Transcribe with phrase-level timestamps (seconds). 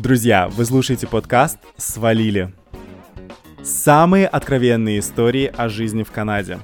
[0.00, 2.54] Друзья, вы слушаете подкаст «Свалили».
[3.62, 6.58] Самые откровенные истории о жизни в Канаде.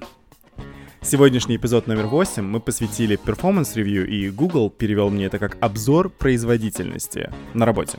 [1.03, 6.09] Сегодняшний эпизод номер 8 мы посвятили performance review, и Google перевел мне это как обзор
[6.09, 7.99] производительности на работе.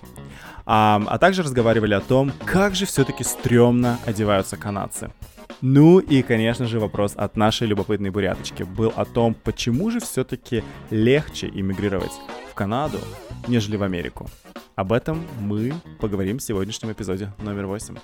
[0.66, 5.12] А, а также разговаривали о том, как же все-таки стрёмно одеваются канадцы.
[5.62, 10.64] Ну и, конечно же, вопрос от нашей любопытной буряточки был о том, почему же все-таки
[10.90, 12.14] легче иммигрировать
[12.50, 12.98] в Канаду,
[13.48, 14.30] нежели в Америку.
[14.76, 17.96] Об этом мы поговорим в сегодняшнем эпизоде номер 8.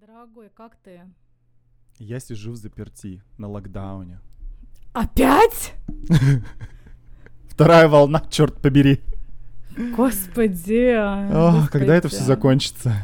[0.00, 1.00] Дорогой, как ты?
[1.98, 4.20] Я сижу в заперти на локдауне.
[4.92, 5.74] Опять?
[7.48, 9.00] Вторая волна, черт побери.
[9.96, 10.94] Господи.
[10.94, 12.94] О, когда это все закончится?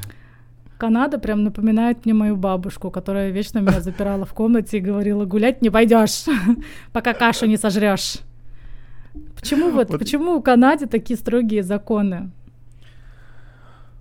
[0.78, 5.60] Канада прям напоминает мне мою бабушку, которая вечно меня запирала в комнате и говорила, гулять
[5.62, 6.24] не пойдешь,
[6.92, 8.20] пока кашу не сожрешь.
[9.34, 12.30] Почему вот, вот, почему в Канаде такие строгие законы?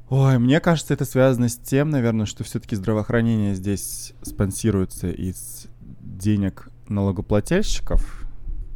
[0.10, 5.68] Ой, мне кажется, это связано с тем, наверное, что все-таки здравоохранение здесь спонсируется из
[6.02, 8.28] денег налогоплательщиков,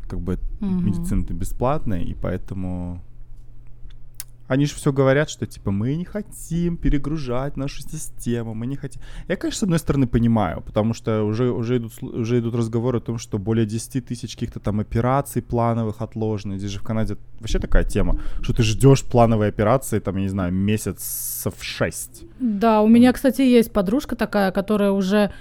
[0.08, 0.70] как бы угу.
[0.70, 3.02] медицина-то бесплатная, и поэтому
[4.48, 9.02] они же все говорят, что типа мы не хотим перегружать нашу систему, мы не хотим.
[9.28, 13.02] Я, конечно, с одной стороны понимаю, потому что уже, уже, идут, уже идут разговоры о
[13.02, 16.58] том, что более 10 тысяч каких-то там операций плановых отложено.
[16.58, 20.30] Здесь же в Канаде вообще такая тема, что ты ждешь плановые операции, там, я не
[20.30, 22.24] знаю, месяцев 6.
[22.40, 25.32] Да, у меня, кстати, есть подружка такая, которая уже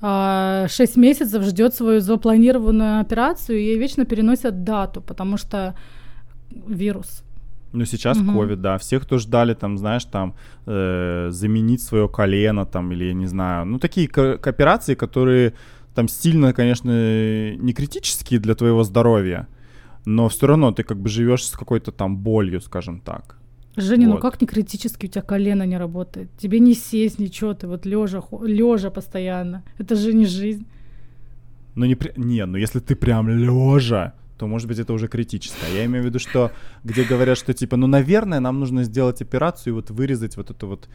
[0.00, 5.74] а, 6 месяцев ждет свою запланированную операцию, и ей вечно переносят дату, потому что
[6.68, 7.24] вирус.
[7.74, 8.56] Ну, сейчас угу.
[8.56, 8.78] да.
[8.78, 10.34] Всех, кто ждали, там, знаешь, там,
[10.66, 15.52] э, заменить свое колено, там, или, я не знаю, ну, такие кооперации, которые
[15.94, 19.46] там сильно, конечно, не критические для твоего здоровья,
[20.06, 23.38] но все равно ты как бы живешь с какой-то там болью, скажем так.
[23.76, 24.22] Женя, ну вот.
[24.22, 26.28] ну как не критически у тебя колено не работает?
[26.38, 29.62] Тебе не сесть, ничего, ты вот лежа, лежа постоянно.
[29.78, 30.64] Это же не жизнь.
[31.74, 32.12] Ну не, при...
[32.16, 35.72] не, ну если ты прям лежа, то, может быть, это уже критическое.
[35.74, 36.50] Я имею в виду, что
[36.82, 40.66] где говорят, что типа, ну, наверное, нам нужно сделать операцию и вот вырезать вот эту
[40.66, 40.88] вот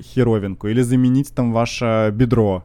[0.00, 2.64] херовинку или заменить там ваше бедро.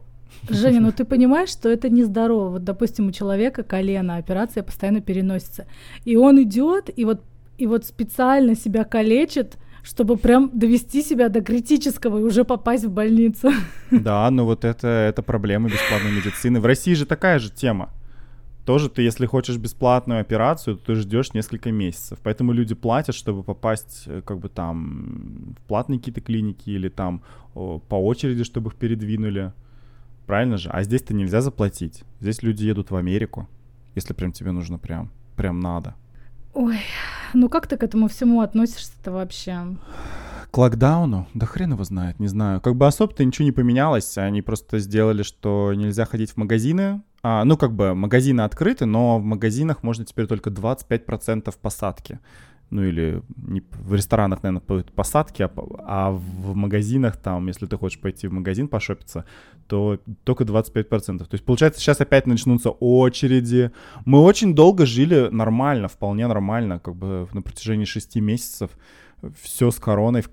[0.49, 2.49] Женя, ну ты понимаешь, что это нездорово.
[2.49, 5.65] Вот, допустим, у человека колено, операция постоянно переносится.
[6.05, 7.21] И он идет и вот,
[7.57, 12.91] и вот специально себя калечит, чтобы прям довести себя до критического и уже попасть в
[12.91, 13.51] больницу.
[13.91, 16.59] Да, ну вот это, это проблема бесплатной медицины.
[16.59, 17.93] В России же такая же тема
[18.67, 22.19] тоже ты, если хочешь бесплатную операцию, то ты ждешь несколько месяцев.
[22.21, 27.21] Поэтому люди платят, чтобы попасть, э, как бы там, в платные какие-то клиники или там
[27.53, 29.53] по очереди, чтобы их передвинули.
[30.25, 30.69] Правильно же?
[30.69, 32.03] А здесь-то нельзя заплатить.
[32.19, 33.47] Здесь люди едут в Америку,
[33.95, 35.95] если прям тебе нужно прям, прям надо.
[36.53, 36.79] Ой,
[37.33, 39.77] ну как ты к этому всему относишься-то вообще?
[40.51, 41.25] К локдауну?
[41.33, 42.59] Да хрен его знает, не знаю.
[42.59, 44.17] Как бы особо-то ничего не поменялось.
[44.17, 49.19] Они просто сделали, что нельзя ходить в магазины, а, ну, как бы магазины открыты, но
[49.19, 52.19] в магазинах можно теперь только 25% посадки.
[52.69, 57.77] Ну или не, в ресторанах, наверное, будут посадки, а, а в магазинах там, если ты
[57.77, 59.25] хочешь пойти в магазин пошопиться,
[59.67, 61.17] то только 25%.
[61.17, 63.71] То есть, получается, сейчас опять начнутся очереди.
[64.05, 68.71] Мы очень долго жили нормально, вполне нормально, как бы на протяжении 6 месяцев.
[69.41, 70.23] Все с короной,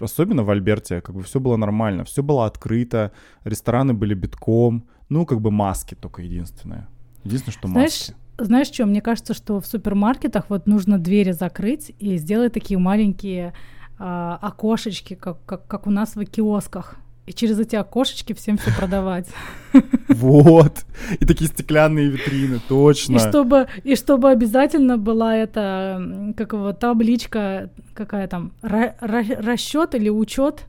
[0.00, 3.12] особенно в Альберте, как бы все было нормально, все было открыто,
[3.44, 6.88] рестораны были битком, ну, как бы маски только единственное.
[7.24, 8.14] Единственное, что Знаешь, маски.
[8.38, 13.52] Знаешь что, мне кажется, что в супермаркетах вот нужно двери закрыть и сделать такие маленькие
[13.98, 16.96] э, окошечки, как, как, как у нас в киосках.
[17.26, 19.28] И через эти окошечки всем все продавать.
[20.08, 20.84] Вот.
[21.18, 23.16] И такие стеклянные витрины, точно.
[23.16, 30.66] И чтобы, и чтобы обязательно была эта, как его, табличка, какая там, расчет или учет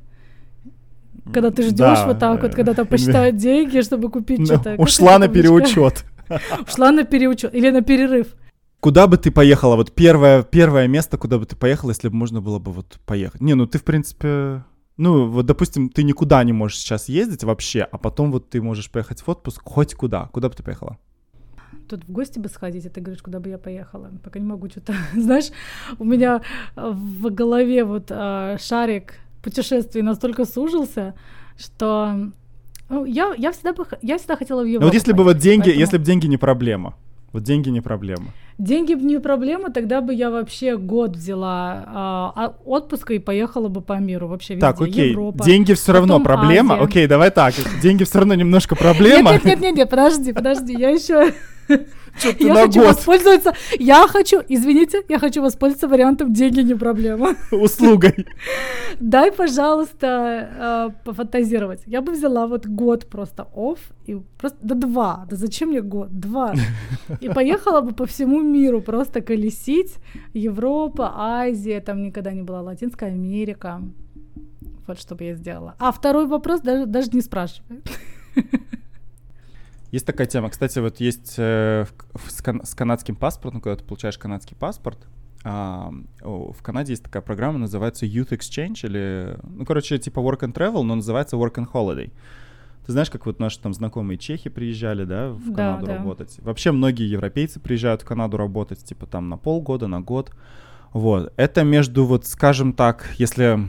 [1.31, 2.07] когда ты ждешь да.
[2.07, 4.75] вот так вот, когда там посчитают деньги, чтобы купить ну, что-то.
[4.77, 6.05] Ушла на переучет.
[6.67, 8.35] Ушла на переучет или на перерыв.
[8.79, 9.77] Куда бы ты поехала?
[9.77, 13.39] Вот первое, первое место, куда бы ты поехала, если бы можно было бы вот поехать.
[13.39, 14.63] Не, ну ты, в принципе,
[14.97, 18.91] ну, вот, допустим, ты никуда не можешь сейчас ездить вообще, а потом вот ты можешь
[18.91, 20.27] поехать в отпуск хоть куда.
[20.27, 20.97] Куда бы ты поехала?
[21.89, 24.11] Тут в гости бы сходить, а ты говоришь, куда бы я поехала.
[24.23, 24.93] Пока не могу что-то...
[25.15, 25.51] Знаешь,
[25.97, 26.41] у меня
[26.75, 31.15] в голове вот а, шарик путешествий настолько сужился,
[31.57, 32.31] что
[32.89, 34.81] ну, я, я, всегда бы, я всегда хотела в Европу.
[34.81, 35.79] Ну вот если бы вот деньги, поэтому...
[35.79, 36.95] если бы деньги не проблема,
[37.31, 38.27] вот деньги не проблема.
[38.57, 43.93] Деньги не проблема, тогда бы я вообще год взяла а, отпуска и поехала бы по
[43.93, 44.67] миру вообще везде.
[44.67, 46.75] Так, окей, Европа, деньги все равно проблема.
[46.75, 49.31] Окей, давай так, деньги все равно немножко проблема.
[49.31, 51.33] Нет, нет, нет, нет, подожди, подожди, я еще
[52.39, 57.35] Я хочу воспользоваться, я хочу, извините, я хочу воспользоваться вариантом «деньги не проблема».
[57.51, 58.27] Услугой.
[58.99, 61.81] Дай, пожалуйста, э, пофантазировать.
[61.87, 66.09] Я бы взяла вот год просто офф, и просто, да два, да зачем мне год,
[66.11, 66.53] два.
[67.21, 69.95] И поехала бы по всему миру просто колесить.
[70.33, 73.81] Европа, Азия, там никогда не была, Латинская Америка.
[74.87, 75.75] Вот что бы я сделала.
[75.79, 77.81] А второй вопрос даже, даже не спрашивай.
[79.93, 80.49] Есть такая тема.
[80.49, 81.85] Кстати, вот есть э,
[82.15, 84.97] в, с, кан- с канадским паспортом, когда ты получаешь канадский паспорт,
[85.43, 90.53] а, в Канаде есть такая программа, называется Youth Exchange, или, ну, короче, типа Work and
[90.53, 92.11] Travel, но называется Work and Holiday.
[92.87, 95.97] Ты знаешь, как вот наши там знакомые чехи приезжали, да, в Да, Канаду да.
[95.97, 96.39] работать.
[96.41, 100.31] Вообще многие европейцы приезжают в Канаду работать, типа там на полгода, на год.
[100.91, 101.31] Вот.
[101.35, 103.59] Это между, вот, скажем так, если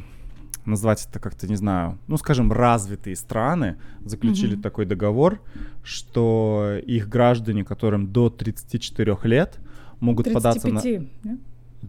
[0.67, 4.63] назвать это как-то, не знаю, ну, скажем, развитые страны заключили Мгм.
[4.63, 5.41] такой договор,
[5.83, 9.59] что их граждане, которым до 34 лет,
[10.01, 10.81] могут податься на...
[10.81, 11.39] 35, да?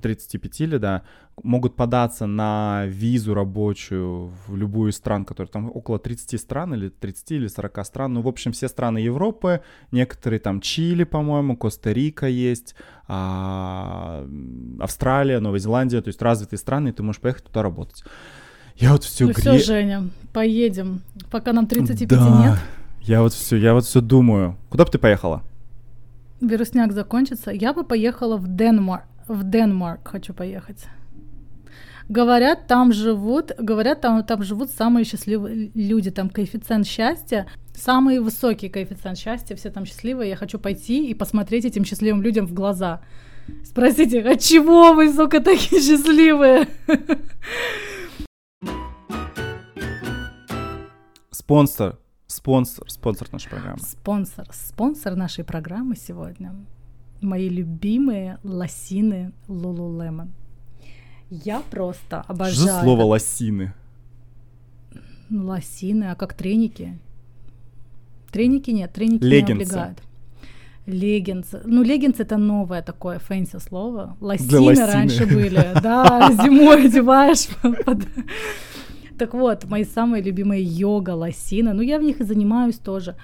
[0.02, 1.04] 35 или да,
[1.44, 6.90] могут податься на визу рабочую в любую из стран, которые там около 30 стран или
[6.90, 9.62] 30 или 40 стран, ну, в общем, все страны Европы,
[9.92, 12.76] некоторые там Чили, по-моему, Коста-Рика есть,
[13.08, 14.28] а,
[14.80, 18.04] Австралия, Новая Зеландия, то есть развитые страны, и ты можешь поехать туда работать.
[18.78, 21.02] Я вот все Ну все, Женя, поедем.
[21.32, 22.60] Пока нам 35 да, нет,
[23.02, 24.58] я вот все, я вот все думаю.
[24.70, 25.44] Куда бы ты поехала?
[26.42, 29.06] вирусняк закончится, я бы поехала в Денмарк.
[29.28, 30.86] В Денмарк хочу поехать.
[32.08, 38.70] Говорят, там живут, говорят, там, там живут самые счастливые люди, там коэффициент счастья, самый высокий
[38.70, 40.30] коэффициент счастья, все там счастливые.
[40.30, 43.02] Я хочу пойти и посмотреть этим счастливым людям в глаза.
[43.64, 46.68] Спросите, от чего вы, сука, такие счастливые?
[51.46, 53.78] Спонсор, спонсор, спонсор нашей программы.
[53.80, 56.56] Спонсор, спонсор нашей программы сегодня.
[57.22, 60.30] Мои любимые лосины Lululemon.
[61.30, 63.74] Я просто Что обожаю за слово лосины?
[65.30, 66.98] Ну, лосины, а как треники?
[68.32, 69.54] Треники нет, треники Леггинсы.
[69.54, 70.00] не облегают.
[70.88, 71.62] Леггинсы.
[71.66, 74.18] Ну, леггинсы это новое такое fancy слово.
[74.20, 74.86] Лосины, лосины.
[74.92, 75.74] раньше были.
[75.84, 77.48] Да, зимой одеваешь.
[77.86, 78.08] под-
[79.18, 81.74] Так вот, мои самые любимые йога лосины.
[81.74, 83.16] Ну, я в них и занимаюсь тоже.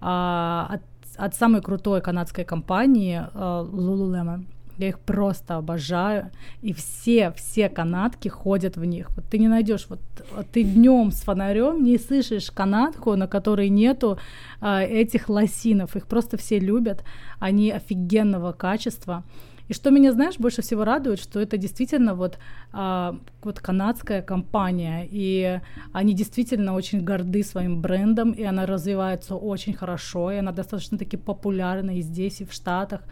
[0.00, 0.82] А, от,
[1.16, 4.44] от самой крутой канадской компании а, Lululemon.
[4.78, 6.30] Я их просто обожаю.
[6.62, 9.10] И все, все канатки ходят в них.
[9.14, 10.00] Вот ты не найдешь, вот
[10.32, 14.18] а ты днем с фонарем не слышишь канатку, на которой нету
[14.60, 15.96] а, этих лосинов.
[15.96, 17.04] Их просто все любят.
[17.40, 19.22] Они офигенного качества.
[19.70, 22.38] И что меня, знаешь, больше всего радует, что это действительно вот,
[22.72, 23.14] а,
[23.44, 25.60] вот канадская компания, и
[25.92, 31.16] они действительно очень горды своим брендом, и она развивается очень хорошо, и она достаточно таки
[31.16, 33.02] популярна и здесь, и в Штатах.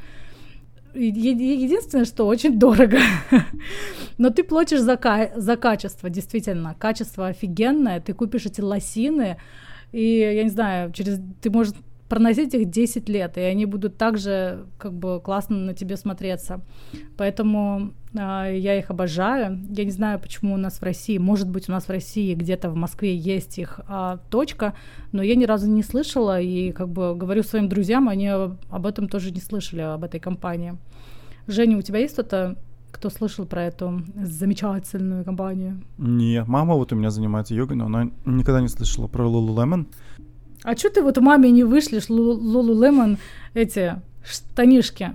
[0.94, 2.98] Единственное, что очень дорого.
[4.18, 6.74] Но ты платишь за, ка- за качество, действительно.
[6.76, 8.00] Качество офигенное.
[8.00, 9.36] Ты купишь эти лосины,
[9.92, 11.74] и, я не знаю, через ты можешь
[12.08, 16.60] проносить их 10 лет, и они будут также как бы классно на тебе смотреться.
[17.16, 19.60] Поэтому а, я их обожаю.
[19.68, 22.70] Я не знаю, почему у нас в России, может быть, у нас в России где-то
[22.70, 24.74] в Москве есть их а, точка,
[25.12, 29.08] но я ни разу не слышала, и как бы говорю своим друзьям, они об этом
[29.08, 30.76] тоже не слышали, об этой компании.
[31.46, 32.56] Женя, у тебя есть кто-то,
[32.90, 35.82] кто слышал про эту замечательную компанию?
[35.98, 39.86] Не, мама вот у меня занимается йогой, но она никогда не слышала про Lululemon.
[40.64, 43.18] А что ты вот маме не вышлешь Lululemon
[43.54, 45.12] эти штанишки?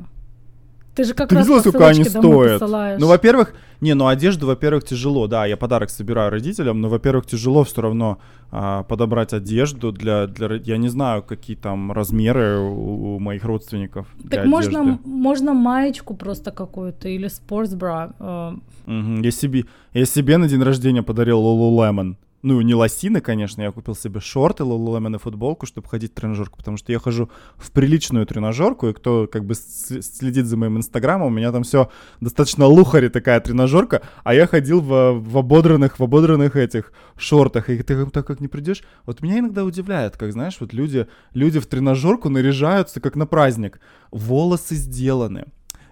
[0.96, 2.60] Ты же как Ты раз видела, сколько они стоят?
[2.60, 3.02] посылаешь.
[3.02, 5.28] Ну, во-первых, не, ну одежду, во-первых, тяжело.
[5.28, 8.20] Да, я подарок собираю родителям, но, во-первых, тяжело все равно
[8.52, 10.56] а, подобрать одежду для, для...
[10.64, 15.00] Я не знаю, какие там размеры у, у моих родственников так можно, одежды.
[15.10, 18.14] можно маечку просто какую-то или спортсбра.
[18.20, 18.52] э,
[18.86, 19.22] Мгм.
[19.22, 22.16] Я себе, я себе на день рождения подарил Lululemon.
[22.44, 26.58] Ну, не лосины, конечно, я купил себе шорты Lululemon и футболку, чтобы ходить в тренажерку,
[26.58, 31.28] потому что я хожу в приличную тренажерку, и кто как бы следит за моим инстаграмом,
[31.28, 36.04] у меня там все достаточно лухари такая тренажерка, а я ходил в, в ободранных, в
[36.04, 40.58] ободранных этих шортах, и ты так как не придешь, вот меня иногда удивляет, как, знаешь,
[40.60, 43.80] вот люди, люди в тренажерку наряжаются, как на праздник,
[44.12, 45.46] волосы сделаны,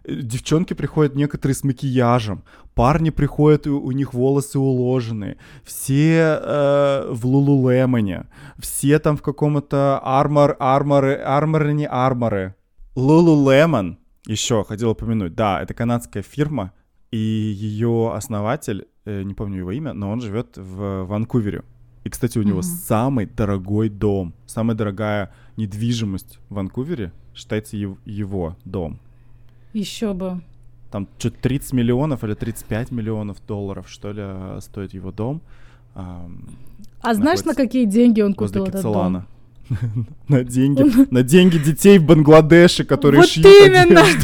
[0.07, 2.43] Девчонки приходят некоторые с макияжем,
[2.73, 8.25] парни приходят, и у у них волосы уложены, все э, в Лулулемоне,
[8.57, 12.55] все там в каком-то армор, арморы, арморы, не арморы.
[12.95, 16.71] Lululemon, еще хотел упомянуть, да, это канадская фирма,
[17.11, 21.63] и ее основатель, э, не помню его имя, но он живет в Ванкувере.
[22.03, 22.63] И, кстати, у него Мгм.
[22.63, 28.99] самый дорогой дом, самая дорогая недвижимость в Ванкувере считается его дом.
[29.73, 30.41] Еще бы.
[30.91, 35.41] Там что-то 30 миллионов или 35 миллионов долларов, что ли, стоит его дом.
[35.95, 36.49] Ам,
[37.01, 39.25] А знаешь, на какие деньги он купил этот дом?
[40.27, 44.01] На деньги, на деньги детей в Бангладеше, которые Вот шьют именно.
[44.01, 44.21] одежду.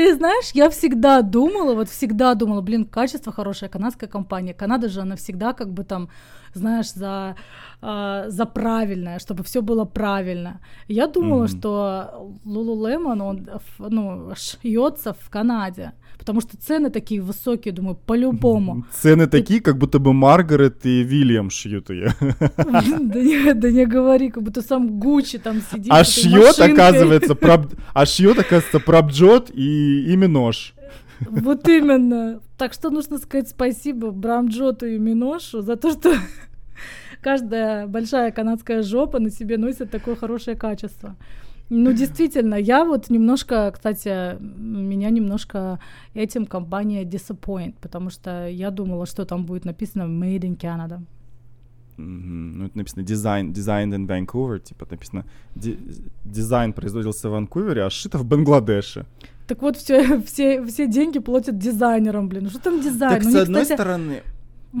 [0.00, 4.54] Ты знаешь, я всегда думала, вот всегда думала, блин, качество хорошее, канадская компания.
[4.54, 6.08] Канада же, она всегда как бы там,
[6.54, 7.36] знаешь, за,
[7.82, 10.60] а, за правильное, чтобы все было правильно.
[10.88, 11.48] Я думала, Мгм.
[11.48, 18.84] что Lululemon, он, ф- ну, шьется в Канаде, потому что цены такие высокие, думаю, по-любому.
[18.92, 22.14] Цены такие, как будто бы Маргарет и Вильям шьют ее.
[22.20, 25.90] Да не, да не говори, как будто сам Гуччи там сидит.
[25.90, 30.74] А шьет, оказывается, проб- а шьет, оказывается, пробджот и ими нож.
[31.20, 32.40] Вот именно.
[32.58, 36.14] Так что нужно сказать спасибо Брамджоту и Миношу за то, что
[37.22, 41.16] каждая большая канадская жопа на себе носит такое хорошее качество.
[41.70, 45.78] Ну, действительно, я вот немножко, кстати, меня немножко
[46.14, 51.00] этим компания disappoint, потому что я думала, что там будет написано Made in Canada.
[51.96, 52.58] Мгм.
[52.58, 55.24] Ну, это написано дизайн, designed in Vancouver, типа написано
[55.54, 55.78] ди-
[56.24, 59.04] дизайн производился в Ванкувере, а сшито в Бангладеше.
[59.46, 62.44] Так вот, все, все, все деньги платят дизайнерам, блин.
[62.44, 63.12] Ну, Что там дизайн?
[63.12, 64.22] Так У с них, одной кстати, стороны,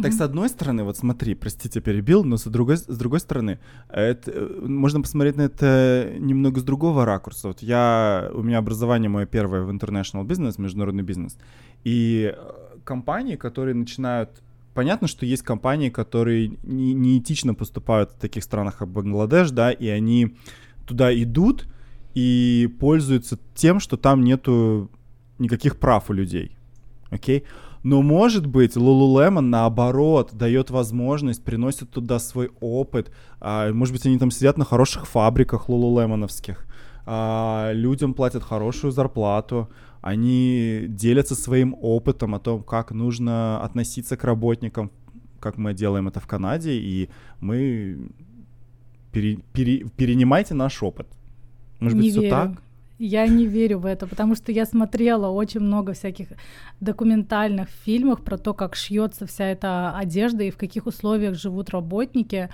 [0.02, 4.30] так с одной стороны, вот смотри, простите, перебил, но с другой, с другой стороны, это,
[4.30, 7.48] э, можно посмотреть на это немного с другого ракурса.
[7.48, 11.36] Вот я, у меня образование мое первое в international business, международный бизнес,
[11.82, 14.42] и э, компании, которые начинают
[14.72, 19.88] Понятно, что есть компании, которые не- неэтично поступают в таких странах, как Бангладеш, да, и
[19.88, 20.36] они
[20.86, 21.66] туда идут
[22.14, 24.88] и пользуются тем, что там нету
[25.38, 26.56] никаких прав у людей.
[27.10, 27.44] Окей?
[27.82, 33.10] Но, может быть, Lululemon, наоборот, дает возможность, приносит туда свой опыт.
[33.40, 36.66] А, может быть, они там сидят на хороших фабриках лулулемоновских.
[37.06, 39.68] А, людям платят хорошую зарплату.
[40.02, 44.90] Они делятся своим опытом о том, как нужно относиться к работникам,
[45.40, 46.72] как мы делаем это в Канаде.
[46.72, 47.08] И
[47.40, 48.10] мы...
[49.12, 51.06] пере- пере- перенимайте наш опыт.
[51.80, 52.30] Может не быть, все верю.
[52.30, 52.62] так?
[53.02, 56.26] Я не верю в это, потому что я смотрела очень много всяких
[56.80, 62.50] документальных фильмов про то, как шьется вся эта одежда и в каких условиях живут работники.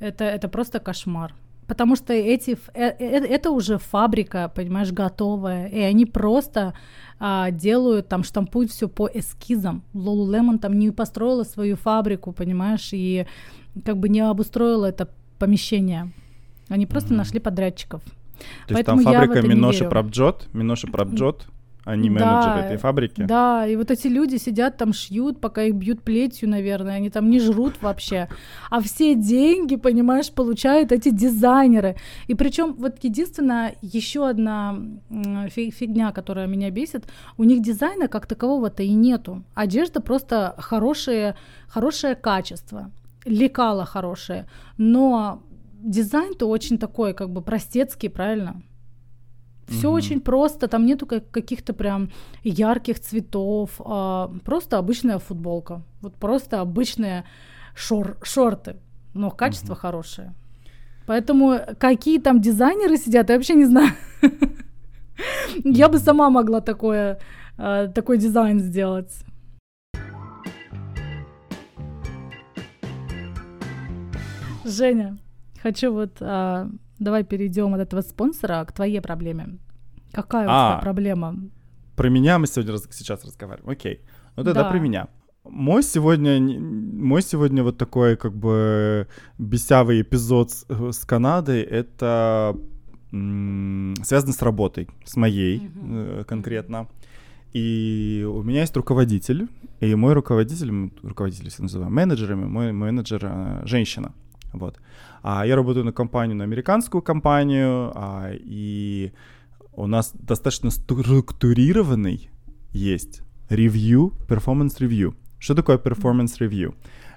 [0.00, 1.34] Это, это просто кошмар.
[1.66, 6.72] Потому что эти, ф- э- э- это уже фабрика, понимаешь, готовая, и они просто
[7.18, 9.82] а, делают, там, штампуют все по эскизам.
[9.94, 13.26] Lululemon там не построила свою фабрику, понимаешь, и
[13.84, 15.08] как бы не обустроила это
[15.38, 16.10] помещение.
[16.68, 17.18] Они просто Мгм.
[17.18, 18.02] нашли подрядчиков.
[18.66, 19.90] То есть Поэтому там фабрика Миноши верю.
[19.90, 21.46] Пробджот, Миноши Пробджот,
[21.84, 23.22] они Да, менеджеры этой фабрики.
[23.22, 27.28] Да, и вот эти люди сидят там, шьют, пока их бьют плетью, наверное, они там
[27.28, 28.28] не жрут вообще.
[28.70, 31.96] А все деньги, понимаешь, получают эти дизайнеры.
[32.28, 34.78] И причем вот единственная еще одна
[35.50, 37.04] фигня, которая меня бесит,
[37.36, 39.42] у них дизайна как такового-то и нету.
[39.54, 41.34] Одежда просто хорошее,
[41.66, 42.92] хорошее качество,
[43.24, 44.46] лекала хорошее,
[44.78, 45.42] но
[45.82, 48.62] дизайн-то очень такой, как бы простецкий, правильно?
[49.68, 49.96] Все Мгм.
[49.96, 52.10] очень просто, там нету как- каких-то прям
[52.44, 57.24] ярких цветов, а, просто обычная футболка, вот просто обычные
[57.76, 58.76] шор- шорты,
[59.14, 60.34] но качество хорошее.
[61.06, 63.90] Поэтому какие там дизайнеры сидят, я вообще не знаю.
[65.64, 67.18] Я бы сама могла такое,
[67.58, 69.24] а, такой дизайн сделать.
[74.64, 75.18] Женя,
[75.62, 79.58] хочу вот, а, давай перейдем от этого спонсора к твоей проблеме.
[80.12, 80.72] Какая у А.
[80.72, 81.36] тебя проблема?
[81.96, 83.70] Про меня мы сегодня раз- сейчас разговариваем.
[83.70, 84.00] Окей.
[84.36, 84.70] Ну тогда Да.
[84.70, 85.06] про меня.
[85.44, 89.06] Мой сегодня, мой сегодня вот такой как бы
[89.38, 92.56] бесявый эпизод с, э, с Канадой, это
[93.14, 95.94] м, связано с работой, с моей Мгм.
[96.20, 96.86] э, конкретно.
[97.52, 99.48] И у меня есть руководитель,
[99.80, 104.12] и мой руководитель, мы руководители все называем менеджерами, мой менеджер э, женщина.
[104.52, 104.78] Вот.
[105.22, 109.12] А я работаю на компанию, на американскую компанию, а, и
[109.72, 112.30] у нас достаточно структурированный
[112.72, 115.14] есть ревью, performance review.
[115.38, 116.74] Что такое performance review?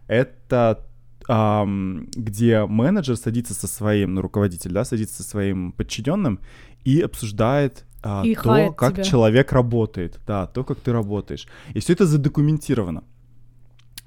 [0.07, 0.85] Это
[1.27, 6.39] ам, где менеджер садится со своим, ну, руководитель, да, садится со своим подчиненным
[6.83, 9.03] и обсуждает а, И то, как тебя.
[9.03, 11.47] человек работает, да, то, как ты работаешь.
[11.73, 13.03] И все это задокументировано.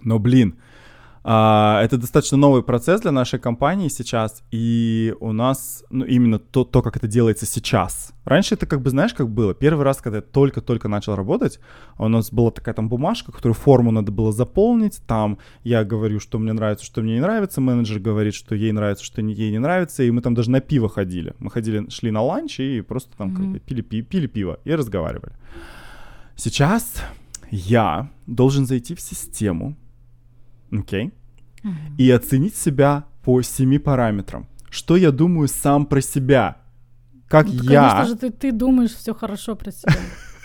[0.02, 0.56] Но, блин,
[1.24, 6.64] А, это достаточно новый процесс для нашей компании сейчас, и у нас ну, именно то,
[6.64, 8.12] то, как это делается сейчас.
[8.24, 9.54] Раньше это как бы, знаешь, как было?
[9.54, 11.60] Первый раз, когда я только-только начал работать,
[11.98, 16.38] у нас была такая там бумажка, которую форму надо было заполнить, там я говорю, что
[16.38, 20.02] мне нравится, что мне не нравится, менеджер говорит, что ей нравится, что ей не нравится,
[20.02, 21.34] и мы там даже на пиво ходили.
[21.38, 23.52] Мы ходили, шли на ланч и просто там mm-hmm.
[23.54, 25.32] как пили, пили, пили пиво и разговаривали.
[26.36, 27.02] Сейчас
[27.50, 29.76] я должен зайти в систему,
[30.70, 31.12] окей, okay,
[31.64, 31.96] mm-hmm.
[31.98, 34.46] и оценить себя по семи параметрам.
[34.70, 36.58] Что я думаю сам про себя?
[37.28, 37.90] Как ну, я...
[37.90, 39.92] Конечно же, ты, ты думаешь все хорошо про себя.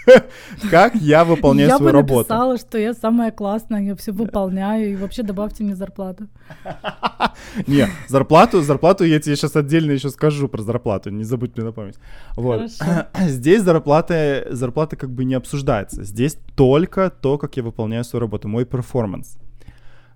[0.70, 2.13] Как я выполняю свою работу?
[2.13, 6.27] Я бы написала, что я самая классная, я все выполняю, и вообще добавьте мне зарплату.
[7.68, 11.96] Не, зарплату, зарплату я тебе сейчас отдельно еще скажу про зарплату, не забудь мне напомнить.
[12.36, 12.70] Вот.
[13.20, 16.03] Здесь зарплата, зарплата как бы не обсуждается.
[16.03, 19.38] Здесь только то, как я выполняю свою работу, мой performance.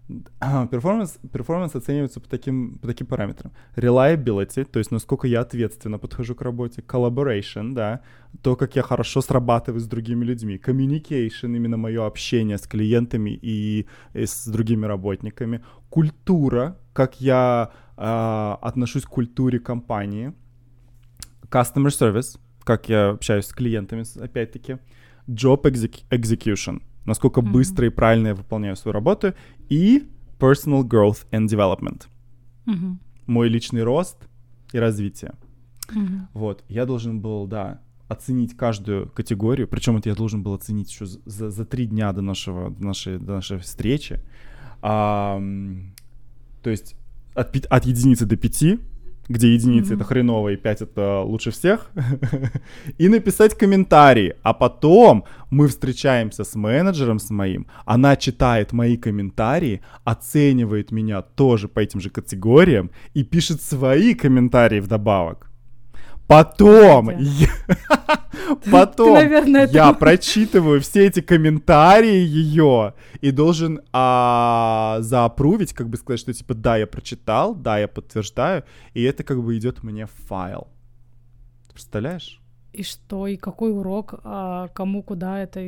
[0.72, 3.52] Performance, performance оценивается по таким, по таким параметрам.
[3.76, 6.82] Reliability, то есть насколько я ответственно подхожу к работе.
[6.82, 8.02] Collaboration, да,
[8.42, 10.62] то, как я хорошо срабатываю с другими людьми.
[10.66, 15.62] Communication, именно мое общение с клиентами и, и с другими работниками.
[15.90, 20.34] Культура, как я э, отношусь к культуре компании.
[21.50, 24.78] Customer service, как я общаюсь с клиентами, опять-таки.
[25.28, 25.64] Job
[26.10, 27.52] execution, насколько mm-hmm.
[27.52, 29.34] быстро и правильно я выполняю свою работу,
[29.70, 30.08] и
[30.40, 32.08] personal growth and development.
[32.68, 32.98] Mm-hmm.
[33.26, 34.18] Мой личный рост
[34.72, 35.34] и развитие.
[35.88, 36.20] Mm-hmm.
[36.34, 41.06] Вот, я должен был, да, оценить каждую категорию, причем это я должен был оценить еще
[41.06, 44.22] за, за три дня до, нашего, до, нашей, до нашей встречи.
[44.82, 45.42] А,
[46.62, 46.96] то есть
[47.34, 48.80] от, от единицы до пяти
[49.30, 49.96] где единицы mm-hmm.
[49.96, 51.92] это хреново и 5 это лучше всех,
[52.98, 54.36] и написать комментарии.
[54.44, 61.68] А потом мы встречаемся с менеджером с моим, она читает мои комментарии, оценивает меня тоже
[61.68, 65.47] по этим же категориям и пишет свои комментарии вдобавок.
[66.28, 67.48] Потом, я,
[68.72, 75.96] потом Ты, наверное, я прочитываю все эти комментарии ее и должен а, заапрувить, как бы
[75.96, 80.06] сказать, что типа да, я прочитал, да, я подтверждаю, и это как бы идет мне
[80.06, 80.68] в файл.
[81.72, 82.42] Представляешь?
[82.78, 85.60] И что, и какой урок, а, кому, куда это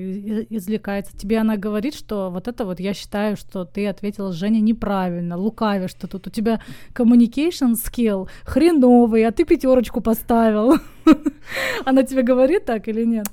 [0.55, 1.17] извлекается.
[1.17, 5.91] Тебе она говорит, что вот это вот я считаю, что ты ответила Женя неправильно, лукавишь,
[5.91, 6.59] что тут у тебя
[6.93, 10.77] communication skill хреновый, а ты пятерочку поставил.
[11.85, 13.27] Она тебе говорит так или нет?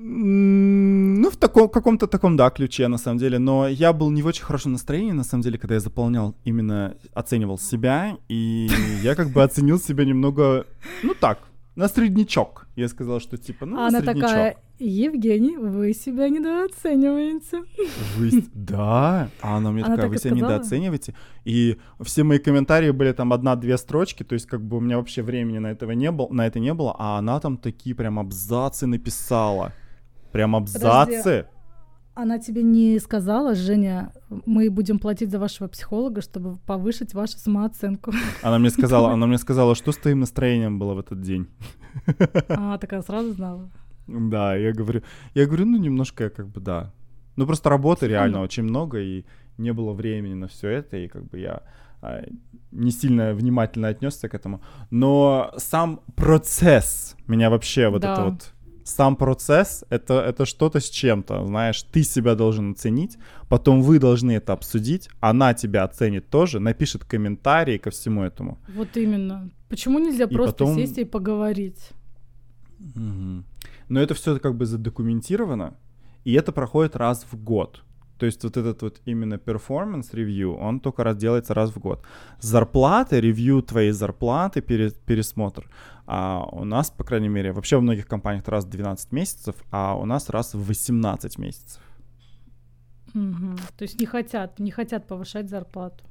[0.00, 3.38] Ну, в таком, каком-то таком, да, ключе, на самом деле.
[3.38, 6.94] Но я был не в очень хорошем настроении, на самом деле, когда я заполнял, именно
[7.14, 8.16] оценивал себя.
[8.28, 8.70] И
[9.02, 10.66] я как бы оценил себя немного,
[11.02, 11.38] ну так,
[11.78, 12.66] на среднячок.
[12.74, 14.30] Я сказал, что типа, ну, на Она среднячок.
[14.30, 17.62] такая, Евгений, вы себя недооцениваете.
[18.16, 18.44] Вы...
[18.52, 20.50] Да, а она мне она такая, вы себя сказала?
[20.50, 21.14] недооцениваете.
[21.44, 25.22] И все мои комментарии были там одна-две строчки, то есть как бы у меня вообще
[25.22, 28.88] времени на, этого не было, на это не было, а она там такие прям абзацы
[28.88, 29.72] написала.
[30.32, 31.12] Прям абзацы.
[31.14, 31.57] Подожди
[32.18, 34.10] она тебе не сказала, Женя,
[34.44, 38.12] мы будем платить за вашего психолога, чтобы повысить вашу самооценку.
[38.42, 41.46] Она мне сказала, она мне сказала, что с твоим настроением было в этот день.
[42.48, 43.70] А, такая сразу знала.
[44.08, 45.02] Да, я говорю,
[45.34, 46.92] я говорю, ну немножко я как бы да.
[47.36, 49.24] Ну просто работы реально очень много, и
[49.56, 51.62] не было времени на все это, и как бы я
[52.02, 52.24] а,
[52.72, 54.60] не сильно внимательно отнесся к этому.
[54.90, 58.12] Но сам процесс меня вообще вот да.
[58.12, 58.52] это вот
[58.88, 64.32] сам процесс это, это что-то с чем-то, знаешь, ты себя должен оценить, потом вы должны
[64.32, 68.58] это обсудить, она тебя оценит тоже, напишет комментарии ко всему этому.
[68.74, 69.50] Вот именно.
[69.68, 70.76] Почему нельзя и просто потом...
[70.76, 71.90] сесть и поговорить?
[72.80, 73.44] Угу.
[73.88, 75.74] Но это все как бы задокументировано,
[76.24, 77.82] и это проходит раз в год.
[78.18, 82.04] То есть вот этот вот именно performance ревью, он только раз делается раз в год.
[82.40, 85.70] Зарплаты, ревью твоей зарплаты, пересмотр,
[86.06, 89.94] а у нас, по крайней мере, вообще в многих компаниях раз в 12 месяцев, а
[89.94, 91.82] у нас раз в 18 месяцев.
[93.14, 93.56] Угу.
[93.76, 96.04] То есть не хотят, не хотят повышать зарплату.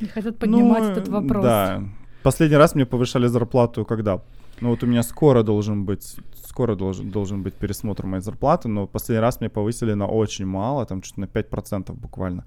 [0.00, 1.44] Не хотят поднимать ну, этот вопрос.
[1.44, 1.82] Да.
[2.22, 4.20] Последний раз мне повышали зарплату когда?
[4.62, 8.86] Ну вот у меня скоро должен быть, скоро должен, должен быть пересмотр моей зарплаты, но
[8.86, 12.44] последний раз мне повысили на очень мало, там что-то на 5% буквально.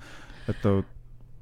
[0.47, 0.85] Это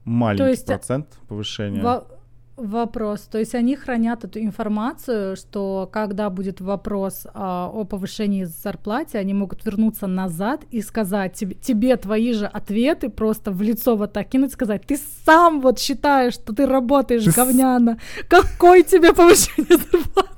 [0.04, 1.84] маленький есть процент повышения.
[1.84, 2.08] Во-
[2.56, 3.22] вопрос.
[3.22, 9.34] То есть они хранят эту информацию, что когда будет вопрос а, о повышении зарплаты, они
[9.34, 14.30] могут вернуться назад и сказать тебе, тебе твои же ответы просто в лицо вот так
[14.30, 18.28] кинуть, сказать, ты сам вот считаешь, что ты работаешь ты говняно, с...
[18.28, 20.30] какой тебе повышение зарплаты?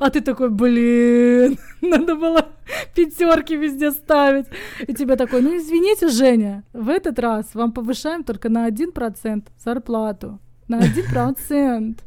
[0.00, 2.48] А ты такой, блин, надо было
[2.94, 4.46] пятерки везде ставить.
[4.86, 10.40] И тебе такой, ну извините, Женя, в этот раз вам повышаем только на 1% зарплату.
[10.68, 11.98] На 1%.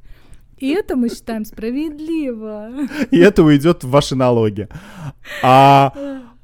[0.57, 2.69] И это мы считаем справедливо.
[3.09, 4.67] И это уйдет в ваши налоги.
[5.41, 5.91] А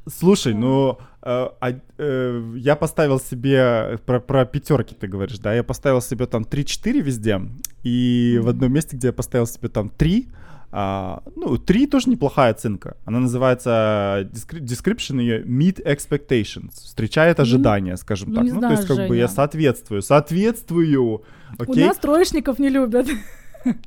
[0.07, 5.53] слушай, ну э, а, э, я поставил себе про, про пятерки, ты говоришь, да?
[5.53, 7.41] Я поставил себе там 3-4 везде.
[7.83, 10.27] И в одном месте, где я поставил себе там 3,
[10.71, 12.97] а, ну, 3 тоже неплохая оценка.
[13.05, 16.71] Она называется description ее meet expectations.
[16.83, 18.43] Встречает ожидания, mm скажем ну, так.
[18.43, 19.09] Ну, знаю, то есть, как Женя.
[19.09, 20.01] бы я соответствую.
[20.01, 21.23] Соответствую.
[21.57, 21.83] Окей?
[21.83, 23.07] У нас троечников не любят.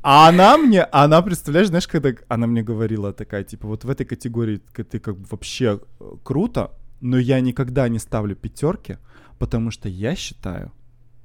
[0.02, 4.04] А она мне, она, представляешь, знаешь, когда она мне говорила такая, типа, вот в этой
[4.04, 8.98] категории ты как бы вообще э, круто, но я никогда не ставлю пятерки,
[9.38, 10.72] потому что я считаю,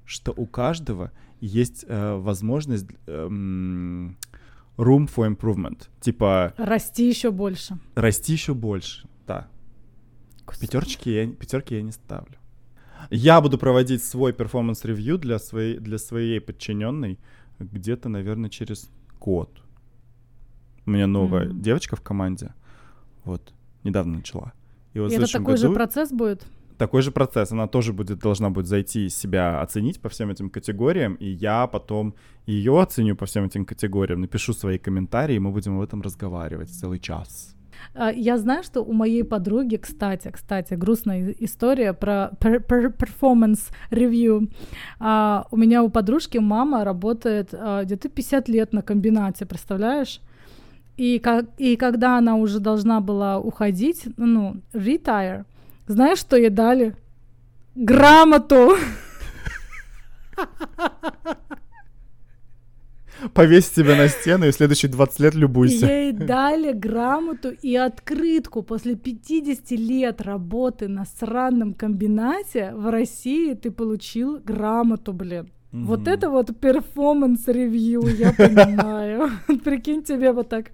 [0.06, 4.10] что у каждого есть э, возможность э,
[4.78, 5.88] room for improvement.
[6.00, 6.54] Типа...
[6.58, 7.78] Расти еще больше.
[7.96, 9.48] Расти еще больше, да.
[10.60, 12.36] Пятерочки я, пятерки я не ставлю.
[13.10, 17.20] Я буду проводить свой performance review для своей, для своей подчиненной
[17.60, 19.50] где-то, наверное, через год.
[20.86, 21.62] У меня новая mm-hmm.
[21.62, 22.54] девочка в команде.
[23.24, 24.54] Вот, недавно начала.
[24.94, 25.58] И вот И это такой году...
[25.58, 26.46] же процесс будет?
[26.78, 27.52] Такой же процесс.
[27.52, 32.14] Она тоже будет, должна будет зайти себя оценить по всем этим категориям, и я потом
[32.46, 36.70] ее оценю по всем этим категориям, напишу свои комментарии, и мы будем об этом разговаривать
[36.70, 37.56] целый час.
[37.94, 44.52] А, я знаю, что у моей подруги, кстати, кстати, грустная история про performance review.
[45.00, 50.22] А, у меня у подружки мама работает а, где-то 50 лет на комбинате, представляешь?
[50.98, 55.46] И, как, и когда она уже должна была уходить, ну, retire,
[55.88, 56.96] знаешь, что ей дали?
[57.76, 58.76] Грамоту!
[63.34, 65.88] Повесь себя на стену и следующие 20 лет любуйся.
[65.88, 73.72] Ей дали грамоту и открытку после 50 лет работы на сраном комбинате в России ты
[73.72, 75.50] получил грамоту, блин.
[75.72, 75.84] Mm-hmm.
[75.86, 79.32] Вот это вот performance review, я понимаю.
[79.64, 80.68] Прикинь, тебе вот так.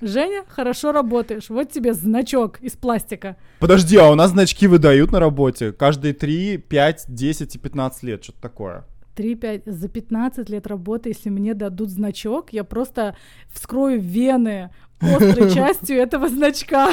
[0.00, 1.50] Женя, хорошо работаешь.
[1.50, 3.36] Вот тебе значок из пластика.
[3.58, 8.24] Подожди, а у нас значки выдают на работе каждые 3, 5, 10 и 15 лет,
[8.24, 8.84] что-то такое.
[9.16, 13.16] 3-5, за 15 лет работы, если мне дадут значок, я просто
[13.52, 16.92] вскрою вены острой частью этого значка.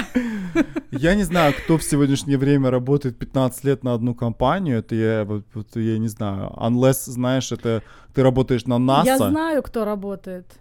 [0.91, 4.80] Я не знаю, кто в сегодняшнее время работает 15 лет на одну компанию.
[4.80, 6.54] Это я, вот, я не знаю.
[6.58, 9.06] Unless, знаешь, это ты работаешь на NASA.
[9.06, 10.60] Я знаю, кто работает.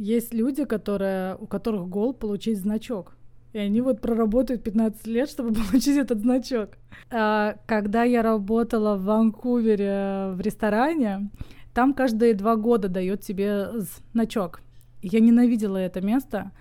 [0.00, 3.12] Есть люди, которые, у которых гол получить значок.
[3.52, 6.70] И они вот проработают 15 лет, чтобы получить этот значок.
[7.10, 11.28] А, когда я работала в Ванкувере в ресторане,
[11.74, 13.72] там каждые два года дает тебе
[14.14, 14.62] значок.
[15.02, 16.52] Я ненавидела это место.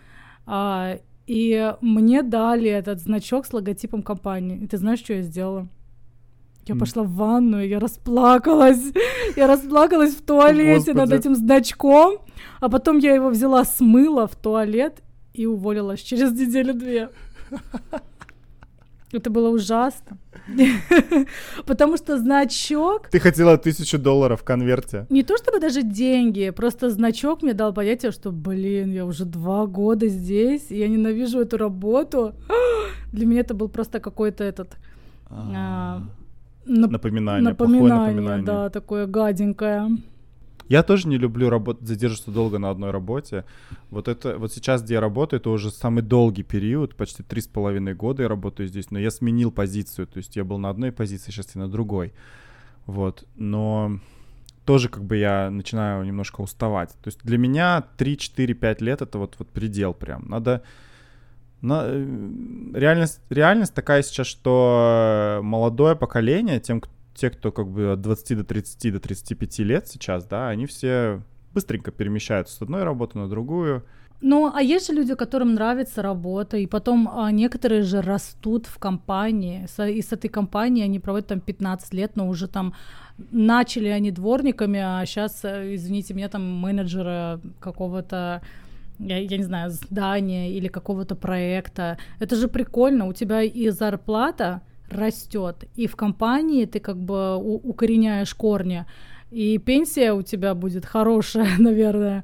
[0.45, 4.60] А, и мне дали этот значок с логотипом компании.
[4.65, 5.69] И ты знаешь, что я сделала?
[6.70, 8.94] Я пошла в ванную, я расплакалась.
[9.36, 10.98] Я расплакалась в туалете Господи.
[10.98, 12.18] над этим значком.
[12.60, 15.02] А потом я его взяла, смыла в туалет
[15.34, 17.10] и уволилась через неделю-две.
[19.12, 20.18] Это было ужасно.
[21.66, 23.10] Потому что значок...
[23.10, 25.08] Ты хотела тысячу долларов в конверте.
[25.10, 29.66] Не то чтобы даже деньги, просто значок мне дал понятие, что, блин, я уже два
[29.66, 32.34] года здесь, и я ненавижу эту работу.
[33.12, 34.78] Для меня это был просто какой-то этот...
[36.65, 39.98] Нап- напоминание, напоминание, напоминание, да, такое гаденькое.
[40.69, 43.43] Я тоже не люблю работать, задерживаться долго на одной работе.
[43.89, 47.48] Вот это, вот сейчас, где я работаю, это уже самый долгий период, почти три с
[47.48, 50.91] половиной года я работаю здесь, но я сменил позицию, то есть я был на одной
[50.91, 52.13] позиции, сейчас я на другой.
[52.86, 54.00] Вот, но
[54.63, 56.89] тоже как бы я начинаю немножко уставать.
[57.02, 60.26] То есть для меня 3, 4, 5 лет это вот, вот предел прям.
[60.30, 60.62] Надо...
[61.62, 66.82] На, э, реальность, реальность такая сейчас, что молодое поколение, тем,
[67.15, 71.22] те, кто как бы от 20 до 30 до 35 лет сейчас, да, они все
[71.54, 73.84] быстренько перемещаются с одной работы на другую.
[74.22, 78.78] Ну, а есть же люди, которым нравится работа, и потом а, некоторые же растут в
[78.78, 82.74] компании, и с этой компанией они проводят там 15 лет, но уже там
[83.32, 88.41] начали они дворниками, а сейчас, э, извините меня, там менеджера какого-то
[89.00, 91.98] я, я не знаю, здания или какого-то проекта.
[92.20, 95.64] Это же прикольно, у тебя и зарплата, растет.
[95.76, 98.86] И в компании ты как бы укореняешь корни,
[99.32, 102.24] и пенсия у тебя будет хорошая, наверное.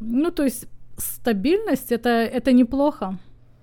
[0.00, 3.18] Ну, то есть стабильность это, это неплохо.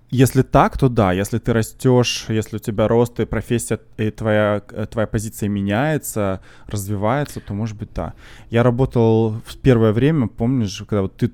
[0.10, 1.12] Если так, то да.
[1.12, 7.40] Если ты растешь, если у тебя рост и профессия, и твоя, твоя позиция меняется, развивается,
[7.40, 8.14] то может быть да.
[8.52, 11.32] Я работал в первое время, помнишь, когда вот ты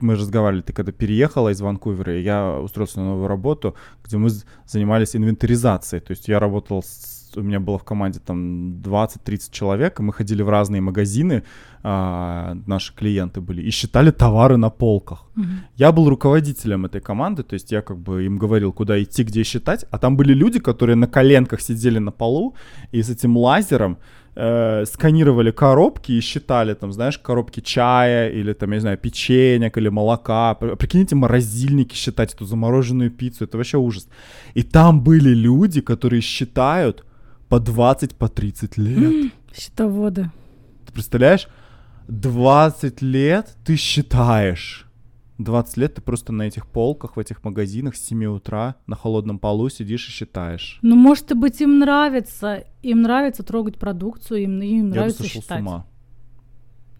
[0.00, 4.30] мы разговаривали, ты когда переехала из Ванкувера, я устроился на новую работу, где мы
[4.66, 6.00] занимались инвентаризацией.
[6.00, 10.12] То есть я работал с у меня было в команде там 20-30 человек, и мы
[10.12, 11.42] ходили в разные магазины,
[11.82, 15.24] а, наши клиенты были, и считали товары на полках.
[15.36, 15.44] Mm-hmm.
[15.76, 19.42] Я был руководителем этой команды, то есть я как бы им говорил, куда идти, где
[19.42, 22.54] считать, а там были люди, которые на коленках сидели на полу,
[22.92, 23.98] и с этим лазером
[24.36, 29.78] э, сканировали коробки и считали, там, знаешь, коробки чая или, там, я не знаю, печенек
[29.78, 30.54] или молока.
[30.54, 34.08] Прикиньте, морозильники считать, эту замороженную пиццу, это вообще ужас.
[34.54, 37.04] И там были люди, которые считают
[37.48, 39.32] по 20, по 30 лет.
[39.54, 40.30] Счетоводы.
[40.86, 41.48] Ты представляешь?
[42.08, 44.85] 20 лет ты считаешь.
[45.38, 49.38] 20 лет ты просто на этих полках, в этих магазинах с 7 утра на холодном
[49.38, 50.78] полу сидишь и считаешь.
[50.82, 52.64] Ну, может быть, им нравится.
[52.82, 55.58] Им нравится трогать продукцию, им, им нравится я бы считать.
[55.58, 55.86] С ума.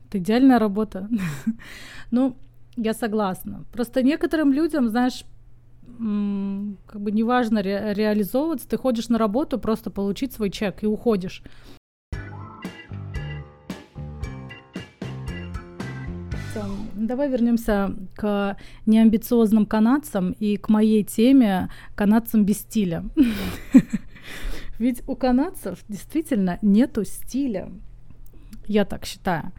[0.08, 1.08] Это идеальная работа.
[2.10, 2.36] ну,
[2.76, 3.64] я согласна.
[3.72, 5.24] Просто некоторым людям, знаешь,
[5.86, 11.42] как бы неважно ре- реализовываться, ты ходишь на работу, просто получить свой чек и уходишь.
[16.94, 23.04] Давай вернемся к неамбициозным канадцам и к моей теме канадцам без стиля.
[24.78, 27.70] Ведь у канадцев действительно нету стиля.
[28.66, 29.52] Я так считаю.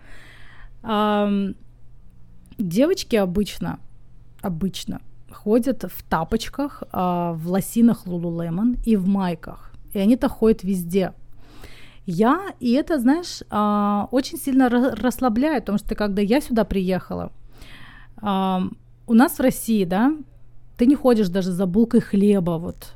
[2.58, 3.80] Девочки обычно,
[4.42, 9.72] обычно ходят в тапочках, а, в лосинах Lululemon и в майках.
[9.94, 11.14] И они-то ходят везде.
[12.10, 17.34] Я, и это, знаешь, а, очень сильно расслабляет, потому что когда я сюда приехала,
[18.22, 18.64] а,
[19.08, 20.14] у нас в России, да,
[20.78, 22.94] ты не ходишь даже за булкой хлеба, вот,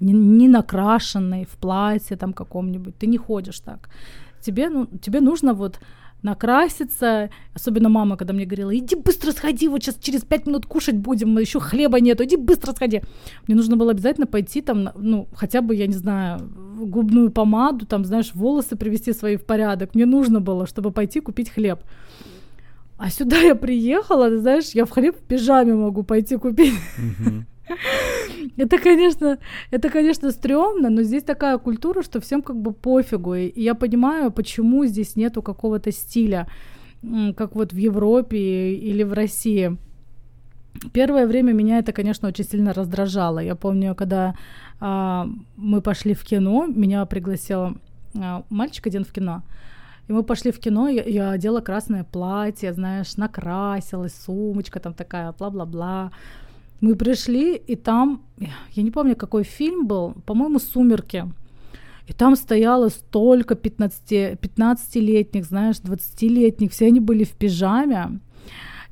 [0.00, 3.90] не, накрашенной, в платье там каком-нибудь, ты не ходишь так.
[4.40, 5.78] Тебе, ну, тебе нужно вот
[6.26, 7.30] накраситься.
[7.54, 11.38] Особенно мама, когда мне говорила, иди быстро сходи, вот сейчас через пять минут кушать будем,
[11.38, 13.00] еще хлеба нету, иди быстро сходи.
[13.46, 16.40] Мне нужно было обязательно пойти там, ну, хотя бы, я не знаю,
[16.78, 19.94] губную помаду, там, знаешь, волосы привести свои в порядок.
[19.94, 21.80] Мне нужно было, чтобы пойти купить хлеб.
[22.98, 26.74] А сюда я приехала, знаешь, я в хлеб в пижаме могу пойти купить.
[26.98, 27.42] Mm-hmm.
[28.56, 29.38] Это, конечно,
[29.70, 33.34] это, конечно, стрёмно, но здесь такая культура, что всем как бы пофигу.
[33.34, 36.46] И я понимаю, почему здесь нету какого-то стиля,
[37.36, 39.76] как вот в Европе или в России.
[40.92, 43.38] Первое время меня это, конечно, очень сильно раздражало.
[43.38, 44.34] Я помню, когда
[44.80, 45.26] а,
[45.56, 47.78] мы пошли в кино, меня пригласил
[48.14, 49.42] а, мальчик один в кино.
[50.08, 55.32] И мы пошли в кино, я, я одела красное платье, знаешь, накрасилась, сумочка там такая,
[55.32, 56.12] бла-бла-бла.
[56.80, 58.22] Мы пришли, и там,
[58.72, 61.24] я не помню, какой фильм был, по-моему, «Сумерки».
[62.06, 68.20] И там стояло столько 15, 15-летних, знаешь, 20-летних, все они были в пижаме.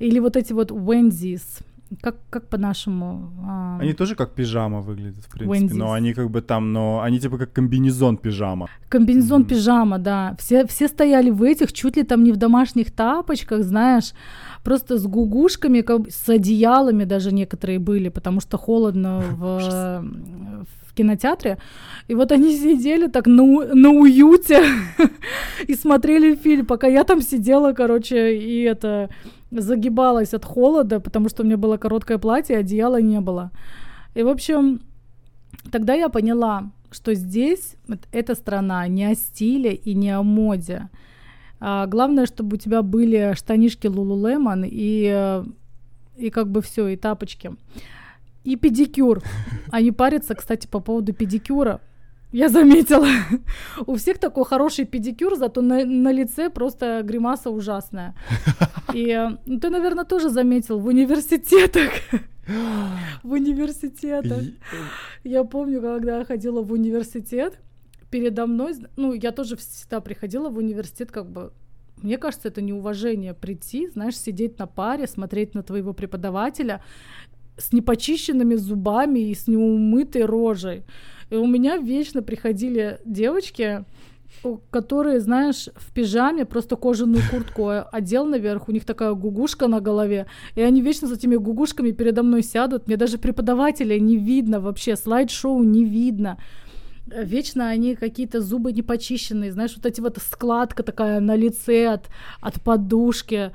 [0.00, 1.62] Или вот эти вот Wendy's,
[2.00, 3.32] как, как по-нашему?
[3.46, 3.78] А...
[3.80, 5.78] Они тоже как пижама выглядят, в принципе, Wendy's.
[5.78, 8.68] но они как бы там, но они типа как комбинезон пижама.
[8.88, 9.48] Комбинезон mm-hmm.
[9.48, 10.36] пижама, да.
[10.38, 14.12] Все, все стояли в этих, чуть ли там не в домашних тапочках, знаешь,
[14.64, 20.02] просто с гугушками, как, с одеялами даже некоторые были, потому что холодно в,
[20.88, 21.58] в кинотеатре.
[22.08, 23.42] И вот они сидели так на,
[23.74, 24.64] на уюте
[25.68, 29.10] и смотрели фильм, пока я там сидела, короче, и это
[29.60, 33.50] загибалась от холода, потому что у меня было короткое платье, одеяла не было.
[34.14, 34.80] И, в общем,
[35.70, 37.76] тогда я поняла, что здесь
[38.12, 40.88] эта страна не о стиле и не о моде.
[41.60, 45.42] А главное, чтобы у тебя были штанишки Lululemon и,
[46.16, 47.52] и как бы все, и тапочки.
[48.44, 49.22] И педикюр.
[49.70, 51.80] Они парятся, кстати, по поводу педикюра.
[52.34, 53.06] Я заметила.
[53.86, 58.14] У всех такой хороший педикюр, зато на, на лице просто гримаса ужасная.
[58.92, 59.16] И
[59.46, 61.92] ну, ты, наверное, тоже заметил в университетах.
[63.22, 64.42] В университетах.
[65.22, 67.58] Я помню, когда я ходила в университет,
[68.10, 71.52] передо мной, ну, я тоже всегда приходила в университет, как бы,
[72.02, 76.82] мне кажется, это неуважение прийти, знаешь, сидеть на паре, смотреть на твоего преподавателя
[77.56, 80.82] с непочищенными зубами и с неумытой рожей.
[81.34, 83.84] И у меня вечно приходили девочки,
[84.70, 90.26] которые, знаешь, в пижаме просто кожаную куртку одел наверх, у них такая гугушка на голове,
[90.54, 92.86] и они вечно с этими гугушками передо мной сядут.
[92.86, 96.38] Мне даже преподавателя не видно вообще, слайд-шоу не видно
[97.06, 102.08] вечно они какие-то зубы непочищенные, знаешь, вот эти вот складка такая на лице от,
[102.40, 103.50] от подушки.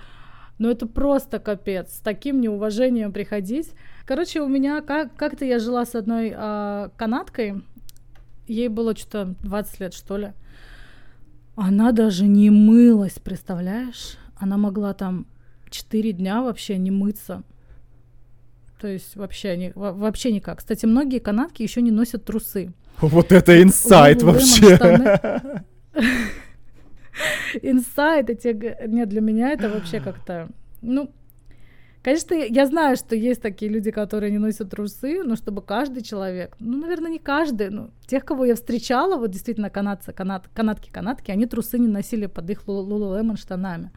[0.59, 3.71] Ну это просто капец, с таким неуважением приходить.
[4.05, 7.61] Короче, у меня как- как-то я жила с одной э, канадкой,
[8.49, 10.33] ей было что-то 20 лет, что ли.
[11.55, 14.17] Она даже не мылась, представляешь?
[14.37, 15.27] Она могла там
[15.69, 17.43] четыре дня вообще не мыться.
[18.79, 20.59] То есть вообще, не, вообще никак.
[20.59, 22.71] Кстати, многие канатки еще не носят трусы.
[23.01, 25.63] Вот это инсайт вообще.
[27.61, 28.87] Инсайт, эти...
[28.87, 30.47] Нет, для меня это вообще как-то...
[30.81, 31.11] Ну,
[32.01, 36.55] Конечно, я знаю, что есть такие люди, которые не носят трусы, но чтобы каждый человек,
[36.59, 41.31] ну, наверное, не каждый, но тех, кого я встречала, вот действительно канадцы, канат, канатки, канатки,
[41.31, 43.91] они трусы не носили под их лулулемон штанами.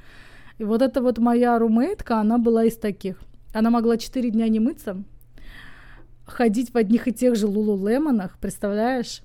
[0.59, 3.21] И вот эта вот моя румейтка, она была из таких.
[3.55, 5.05] Она могла 4 дня не мыться,
[6.27, 9.23] ходить в одних и тех же лулулемонах, представляешь?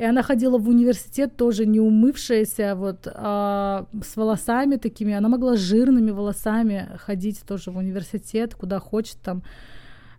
[0.00, 5.12] И она ходила в университет тоже не умывшаяся, вот а, с волосами такими.
[5.12, 9.42] Она могла жирными волосами ходить тоже в университет, куда хочет там.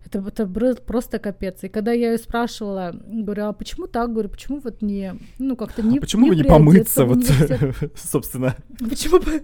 [0.04, 0.46] Это, это
[0.86, 1.64] просто капец.
[1.64, 4.12] И когда я ее спрашивала, говорю, а почему так?
[4.12, 7.24] Говорю, почему вот не, ну как-то не а Почему не бы не помыться, вот,
[7.96, 8.54] собственно?
[8.78, 9.42] Почему бы,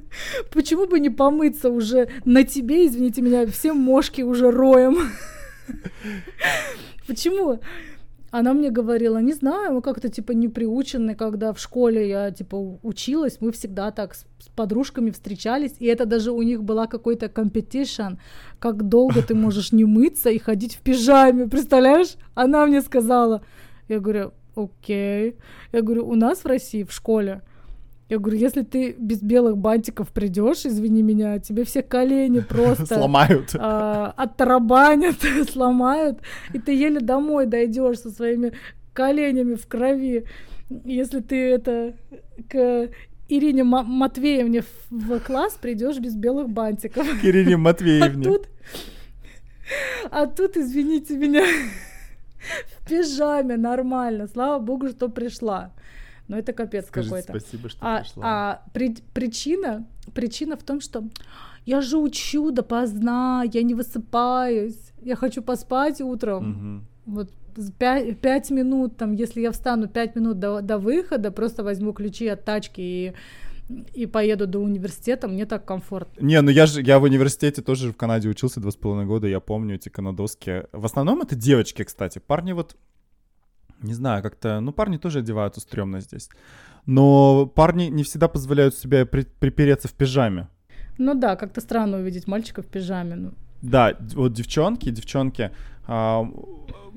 [0.53, 4.98] почему бы не помыться уже на тебе, извините меня, все мошки уже роем?
[7.09, 7.59] Почему?
[8.30, 12.78] Она мне говорила, не знаю, мы как-то типа не приучены, когда в школе я типа
[12.82, 17.28] училась, мы всегда так с, с подружками встречались, и это даже у них была какой-то
[17.28, 18.18] competition,
[18.58, 22.16] как долго ты можешь не мыться и ходить в пижаме, представляешь?
[22.34, 23.42] Она мне сказала,
[23.88, 25.36] я говорю, окей,
[25.72, 27.42] я говорю, у нас в России в школе
[28.08, 33.54] я говорю, если ты без белых бантиков придешь, извини меня, тебе все колени просто сломают,
[33.54, 35.16] а, оттарабанят,
[35.50, 36.20] сломают,
[36.54, 38.52] и ты еле домой дойдешь со своими
[38.94, 40.24] коленями в крови.
[40.84, 41.94] Если ты это
[42.48, 42.90] к
[43.28, 47.06] Ирине Матвеевне в класс придешь без белых бантиков.
[47.20, 48.26] К Ирине Матвеевне.
[48.26, 48.48] А тут,
[50.10, 51.44] а тут извините меня,
[52.78, 54.28] в пижаме нормально.
[54.28, 55.72] Слава богу, что пришла.
[56.28, 57.38] Но это капец Скажи какой-то.
[57.38, 58.22] спасибо, что а, пришла.
[58.24, 61.04] А при, причина, причина в том, что
[61.64, 66.84] я же учу допоздна, я не высыпаюсь, я хочу поспать утром.
[67.06, 67.16] Угу.
[67.16, 67.30] Вот
[67.78, 72.28] пять, пять минут, там, если я встану пять минут до, до выхода, просто возьму ключи
[72.28, 73.14] от тачки и
[73.92, 76.24] и поеду до университета, мне так комфортно.
[76.24, 79.26] Не, ну я же, я в университете тоже в Канаде учился два с половиной года,
[79.26, 80.68] я помню эти канадоские.
[80.72, 82.18] В основном это девочки, кстати.
[82.18, 82.76] Парни вот
[83.82, 86.28] не знаю, как-то, ну, парни тоже одеваются стрёмно здесь.
[86.86, 90.48] Но парни не всегда позволяют себе при, припереться в пижаме.
[90.98, 93.14] Ну да, как-то странно увидеть мальчика в пижаме.
[93.14, 93.32] Ну.
[93.62, 95.50] Да, вот девчонки, девчонки,
[95.86, 96.28] а,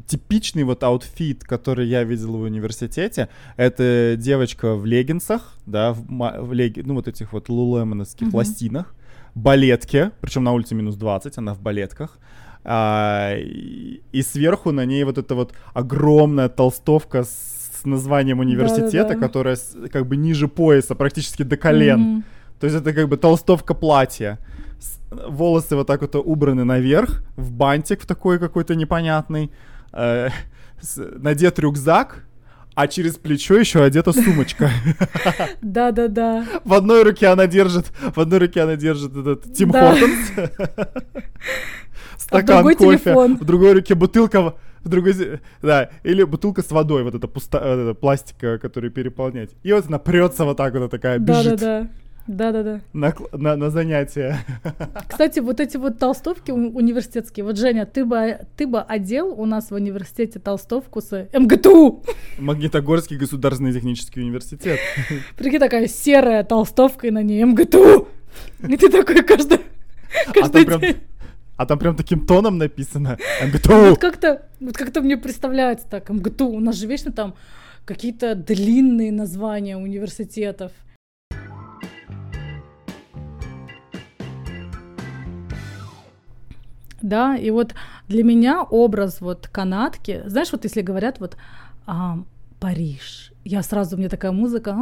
[0.07, 6.53] типичный вот outfit, который я видел в университете, это девочка в леггинсах, да, в, в
[6.53, 8.95] леги, ну вот этих вот лулулемоновских лосинах,
[9.35, 12.17] балетке, причем на улице минус 20, она в балетках,
[12.63, 19.19] а, и сверху на ней вот эта вот огромная толстовка с названием университета, Да-да-да.
[19.19, 19.57] которая
[19.91, 21.99] как бы ниже пояса, практически до колен.
[21.99, 22.23] Mm-hmm.
[22.59, 24.37] То есть это как бы толстовка платья.
[25.09, 29.51] Волосы вот так вот убраны наверх, в бантик в такой какой-то непонятный.
[29.93, 30.29] Э,
[30.97, 32.25] надет рюкзак,
[32.75, 34.69] а через плечо еще одета сумочка.
[35.61, 36.45] Да-да-да.
[36.63, 40.31] В одной руке она держит, в одной руке она держит этот Тим Хортонс.
[42.31, 42.77] Стакан а кофе.
[42.77, 43.37] Телефон.
[43.37, 45.13] В другой руке бутылка, в другой,
[45.61, 49.49] да, или бутылка с водой, вот эта пуста, пластика, которую переполнять.
[49.63, 51.59] И вот она прется вот так вот, такая бежит.
[51.59, 51.89] Да-да-да.
[52.27, 52.81] Да-да-да.
[52.93, 54.37] На, на, на занятия.
[55.09, 57.43] Кстати, вот эти вот толстовки университетские.
[57.43, 62.03] Вот, Женя, ты бы, ты бы одел у нас в университете толстовку с МГТУ.
[62.37, 64.79] Магнитогорский государственный технический университет.
[65.35, 68.07] Прикинь, такая серая толстовка и на ней МГТУ.
[68.65, 69.59] И ты такой каждый,
[70.33, 70.97] каждый а день.
[71.61, 73.71] А там прям таким тоном написано МГТУ.
[73.71, 76.47] Вот как-то, вот как-то мне представляется так, МГТУ.
[76.47, 77.35] У нас же вечно там
[77.85, 80.71] какие-то длинные названия университетов.
[87.03, 87.75] Да, и вот
[88.07, 91.37] для меня образ вот канатки, знаешь, вот если говорят вот
[91.85, 92.23] а,
[92.59, 94.71] Париж, я сразу, мне такая музыка.
[94.71, 94.73] И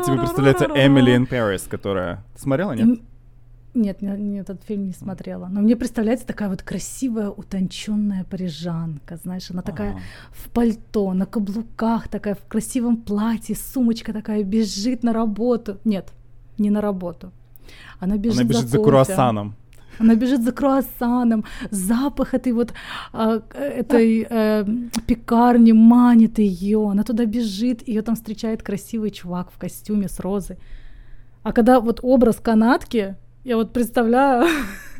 [0.00, 2.24] тебе представляется Эмили in Paris, которая...
[2.34, 2.98] Ты смотрела, нет?
[3.76, 5.48] Нет, не, не, этот фильм не смотрела.
[5.50, 10.00] Но мне представляется такая вот красивая, утонченная парижанка, знаешь, она такая ага.
[10.30, 15.78] в пальто, на каблуках, такая в красивом платье, сумочка такая, бежит на работу.
[15.84, 16.08] Нет,
[16.56, 17.32] не на работу.
[18.00, 19.54] Она бежит, она бежит за, за круассаном.
[19.98, 22.72] Она бежит за круассаном, запах этой вот
[23.12, 24.64] а, этой э,
[25.06, 30.56] пекарни манит ее, она туда бежит, ее там встречает красивый чувак в костюме с розой.
[31.42, 34.48] А когда вот образ канатки, я вот представляю,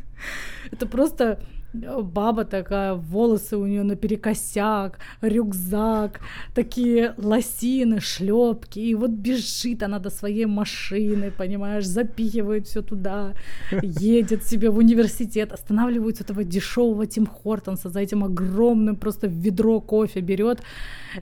[0.70, 1.40] это просто
[1.74, 6.20] баба такая, волосы у нее наперекосяк, рюкзак,
[6.54, 13.32] такие лосины, шлепки, и вот бежит она до своей машины, понимаешь, запихивает все туда,
[13.82, 20.20] едет себе в университет, останавливается этого дешевого Тим Хортонса за этим огромным просто ведро кофе
[20.20, 20.62] берет,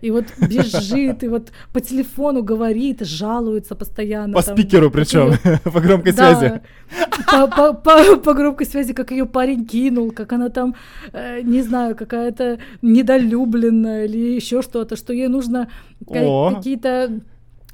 [0.01, 4.35] и вот бежит, и вот по телефону говорит, жалуется постоянно.
[4.35, 5.33] По там, спикеру причем,
[5.65, 6.61] по громкой да, связи.
[7.31, 10.75] По, по, по, по громкой связи, как ее парень кинул, как она там,
[11.13, 15.69] э, не знаю, какая-то недолюбленная или еще что-то, что ей нужно
[16.07, 17.21] какие-то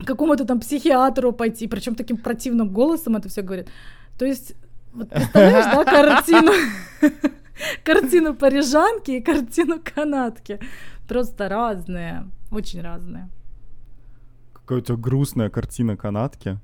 [0.05, 3.69] какому-то там психиатру пойти, причем таким противным голосом это все говорит.
[4.19, 4.55] То есть,
[4.93, 6.53] вот представляешь, да, картину,
[7.85, 10.59] картину парижанки и картину канатки.
[11.09, 13.29] Просто разные, очень разные.
[14.53, 16.59] Какая-то грустная картина канатки.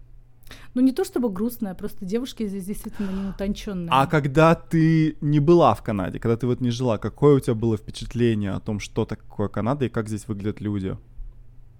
[0.74, 3.88] Ну, не то чтобы грустная, просто девушки здесь действительно не утонченные.
[3.90, 7.54] А когда ты не была в Канаде, когда ты вот не жила, какое у тебя
[7.54, 10.96] было впечатление о том, что такое Канада и как здесь выглядят люди?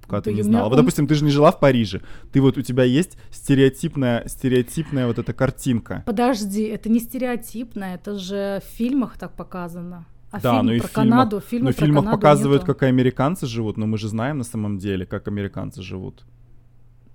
[0.02, 0.68] Когда да ты не знала.
[0.68, 2.00] Вот, допустим, ты же не жила в Париже.
[2.32, 6.04] Ты вот у тебя есть стереотипная, стереотипная вот эта картинка.
[6.06, 10.06] Подожди, это не стереотипная, это же в фильмах так показано.
[10.30, 12.74] А да, фильм ну и про фильмах, Канаду, фильмы ну, в фильмах Канаду показывают, нету.
[12.74, 16.24] как американцы живут, но мы же знаем на самом деле, как американцы живут.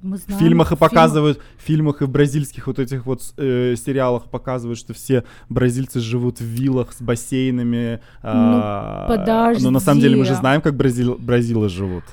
[0.01, 3.75] Мы знаем, в фильмах и показывают, в фильмах и в бразильских вот этих вот э,
[3.75, 8.01] сериалах показывают, что все бразильцы живут в виллах с бассейнами.
[8.23, 9.63] Ну, а, подожди.
[9.63, 12.03] Но на самом деле мы же знаем, как бразил, бразилы живут.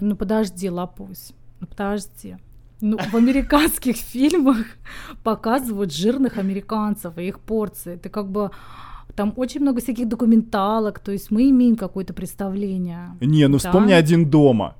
[0.00, 2.36] Ну подожди, Лапусь, ну подожди.
[2.80, 4.66] Ну, в американских фильмах
[5.22, 7.96] показывают жирных американцев и их порции.
[7.96, 8.50] Ты как бы
[9.14, 13.16] там очень много всяких документалок, то есть мы имеем какое-то представление.
[13.20, 13.58] Не, ну да?
[13.58, 14.74] вспомни один дома.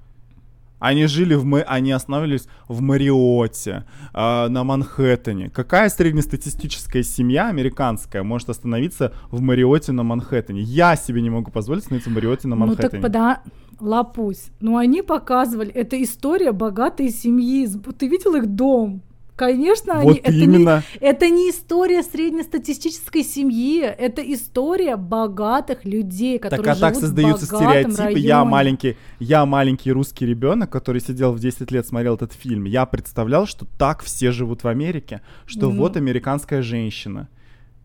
[0.82, 1.62] Они жили в...
[1.62, 5.48] Они останавливались в Мариоте, э, на Манхэттене.
[5.50, 10.60] Какая среднестатистическая семья американская может остановиться в Мариоте на Манхэттене?
[10.60, 12.88] Я себе не могу позволить остановиться в Мариоте на Манхэттене.
[12.88, 13.42] Ну так пода...
[13.80, 14.50] Лапусь.
[14.60, 17.68] Ну они показывали, это история богатой семьи.
[17.98, 19.02] Ты видел их дом?
[19.36, 20.82] Конечно, вот они, именно.
[21.00, 26.94] Это, не, это не история среднестатистической семьи, это история богатых людей, которые так, а живут
[26.94, 28.02] так создаются в стереотипы.
[28.02, 28.20] Районе.
[28.20, 32.64] Я маленький, я маленький русский ребенок, который сидел в 10 лет, смотрел этот фильм.
[32.64, 37.28] Я представлял, что так все живут в Америке, что ну, вот американская женщина.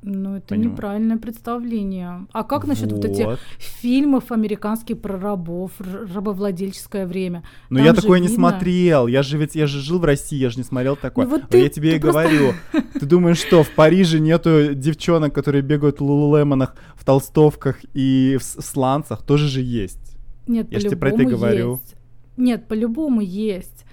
[0.04, 0.72] Ну, это Понимаю.
[0.72, 2.28] неправильное представление.
[2.32, 3.04] А как насчет вот.
[3.04, 7.44] вот этих фильмов американских про рабов, рабовладельческое время?
[7.70, 8.30] Ну, я такое видно...
[8.30, 9.08] не смотрел.
[9.08, 11.26] Я же ведь я же жил в России, я же не смотрел такое.
[11.26, 12.22] Ну, вот ты, я тебе и просто...
[12.22, 12.54] говорю.
[12.94, 18.44] Ты думаешь, что в Париже нету девчонок, которые бегают в лулулемонах, в толстовках и в
[18.44, 19.24] сланцах?
[19.24, 20.18] Тоже же есть.
[20.48, 21.72] Нет, я же тебе про это и говорю.
[21.72, 21.96] Есть.
[22.38, 23.86] Нет, по-любому есть.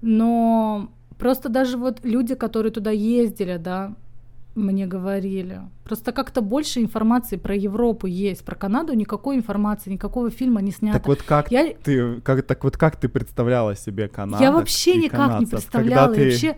[0.00, 3.94] Но просто даже вот люди, которые туда ездили, да,
[4.54, 5.60] мне говорили.
[5.84, 10.98] Просто как-то больше информации про Европу есть, про Канаду никакой информации, никакого фильма не снято.
[10.98, 11.74] Так вот как я...
[11.74, 14.42] ты, как, так вот как ты представляла себе Канаду?
[14.42, 15.40] Я вообще никак канадцев?
[15.40, 16.06] не представляла.
[16.08, 16.24] Когда ты...
[16.24, 16.56] вообще,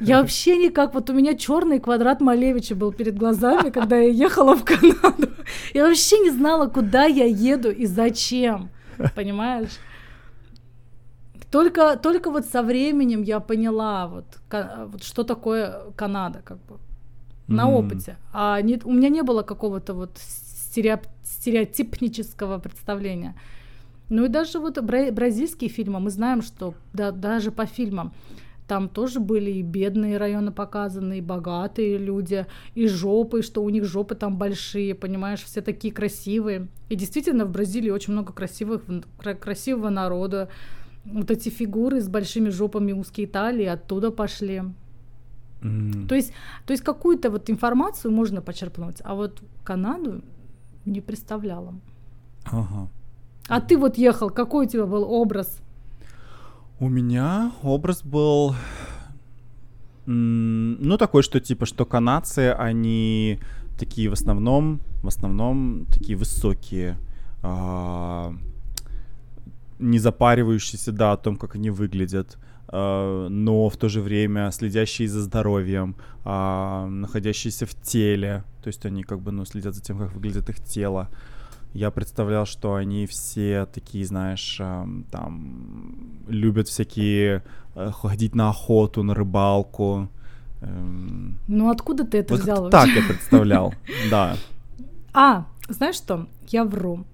[0.00, 4.56] я вообще никак, вот у меня черный квадрат Малевича был перед глазами, когда я ехала
[4.56, 5.28] в Канаду.
[5.74, 8.70] Я вообще не знала, куда я еду и зачем,
[9.14, 9.78] понимаешь?
[11.50, 14.24] Только, только вот со временем я поняла, вот,
[14.86, 16.78] вот что такое Канада, как бы
[17.48, 17.72] на mm.
[17.72, 18.16] опыте.
[18.32, 23.34] А не, у меня не было какого-то вот стереоп, стереотипнического представления.
[24.08, 28.12] Ну и даже вот бразильские фильмы, мы знаем, что да, даже по фильмам
[28.72, 33.84] там тоже были и бедные районы показаны, и богатые люди, и жопы, что у них
[33.84, 36.68] жопы там большие, понимаешь, все такие красивые.
[36.88, 38.82] И действительно в Бразилии очень много красивых,
[39.40, 40.48] красивого народа.
[41.04, 44.62] Вот эти фигуры с большими жопами узкие талии оттуда пошли.
[45.62, 46.06] Mm.
[46.06, 46.32] То есть,
[46.66, 50.22] то есть какую-то вот информацию можно почерпнуть, а вот Канаду
[50.84, 51.74] не представляла.
[52.44, 52.88] Ага.
[53.48, 55.60] А ты вот ехал, какой у тебя был образ?
[56.80, 58.54] У меня образ был,
[60.06, 63.38] ну такой, что типа, что канадцы, они
[63.78, 66.96] такие в основном, в основном такие высокие,
[67.42, 68.34] а,
[69.78, 72.38] не запаривающиеся, да, о том, как они выглядят.
[72.68, 78.86] Э, но в то же время следящие за здоровьем, а, находящиеся в теле, то есть
[78.86, 81.08] они как бы ну, следят за тем, как выглядит их тело.
[81.74, 87.42] Я представлял, что они все такие, знаешь, эм, там любят всякие
[87.74, 90.08] э, ходить на охоту, на рыбалку.
[90.60, 91.38] Эм.
[91.48, 92.68] Ну откуда ты это вот взял?
[92.68, 93.74] Так я представлял,
[94.10, 94.36] да.
[95.14, 96.26] А, знаешь что?
[96.48, 97.04] Я вру.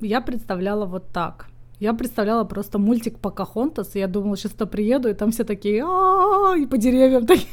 [0.00, 1.49] Я представляла вот так.
[1.80, 5.78] Я представляла просто мультик Покахонтас, и я думала, сейчас то приеду, и там все такие
[5.78, 7.48] и по деревьям такие.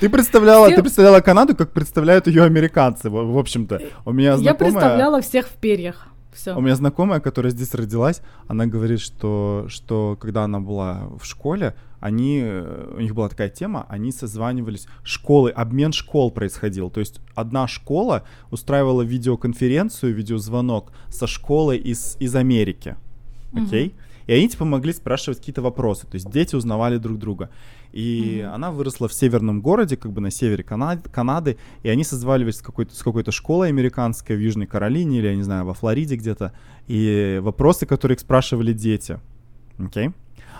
[0.00, 3.80] Ты представляла, ты представляла Канаду, как представляют ее американцы, в, в общем-то.
[4.04, 4.72] У меня Я знакомая...
[4.72, 6.08] представляла всех в перьях.
[6.32, 6.56] Все.
[6.56, 11.76] У меня знакомая, которая здесь родилась, она говорит, что, что когда она была в школе,
[12.04, 16.90] они, э, у них была такая тема, они созванивались, школы, обмен школ происходил.
[16.90, 22.96] То есть одна школа устраивала видеоконференцию, видеозвонок со школой из, из Америки.
[23.54, 23.94] Окей?
[24.26, 26.06] И они типа могли спрашивать какие-то вопросы.
[26.06, 27.48] То есть дети узнавали друг друга.
[27.92, 28.54] И Мгм.
[28.54, 32.62] она выросла в северном городе, как бы на севере Кана- Канады, и они созванивались с
[32.62, 36.52] какой-то, с какой-то школой американской в Южной Каролине или, я не знаю, во Флориде где-то.
[36.86, 39.18] И вопросы, которые их спрашивали дети.
[39.78, 40.10] Окей?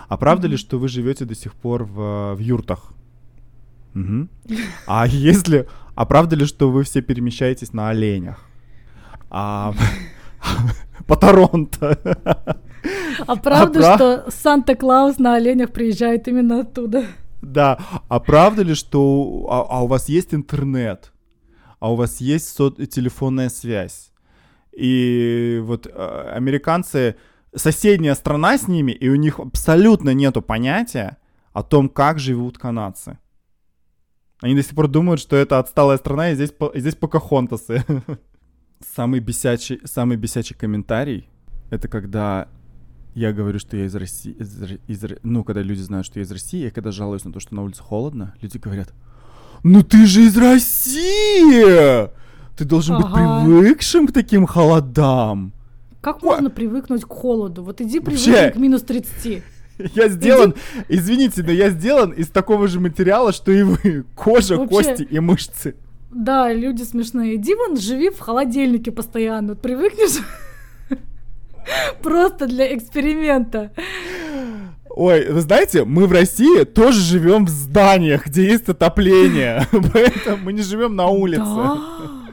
[0.07, 2.93] А правда ли, что вы живете до сих пор в, в юртах?
[3.93, 4.29] Мгм.
[4.87, 5.67] А если...
[5.95, 8.45] А правда ли, что вы все перемещаетесь на оленях?
[9.29, 9.73] А...
[11.07, 11.97] По Торонто.
[13.27, 17.05] А правда, пра- что Санта-Клаус на оленях приезжает именно оттуда?
[17.41, 17.79] Да,
[18.09, 21.11] а правда ли, что а, а у вас есть интернет,
[21.79, 24.11] а у вас есть со- телефонная связь,
[24.71, 27.15] и вот э, американцы
[27.55, 31.17] соседняя страна с ними, и у них абсолютно нету понятия
[31.53, 33.17] о том, как живут канадцы.
[34.41, 37.83] Они до сих пор думают, что это отсталая страна, и здесь, и здесь покахонтасы.
[38.95, 41.29] Самый бесячий, самый бесячий комментарий—
[41.69, 42.49] это когда
[43.15, 46.31] я говорю, что я из России, из из ну, когда люди знают, что я из
[46.31, 48.93] России, и когда жалуюсь на то, что на улице холодно, люди говорят,
[49.63, 52.09] ну ты же из России!
[52.55, 53.45] Ты должен быть Ага.
[53.45, 55.53] привыкшим к таким холодам.
[56.05, 57.63] Как можно привыкнуть к холоду?
[57.63, 58.31] Вот иди Вообще.
[58.31, 59.41] привыкни к минус 30.
[59.95, 60.53] Я сделан,
[60.87, 64.05] извините, но я сделан из такого же материала, что и вы.
[64.15, 64.69] Кожа, Вообще.
[64.69, 65.73] кости и мышцы.
[66.11, 67.37] Да, люди смешные.
[67.37, 69.53] Иди вон, живи в холодильнике постоянно.
[69.53, 70.23] Вот Привыкнешь?
[72.03, 73.71] Просто для эксперимента.
[74.91, 79.67] Ой, вы знаете, мы в России тоже живем в зданиях, где есть отопление.
[79.71, 81.41] Поэтому мы не живем на улице.
[81.43, 82.24] Да.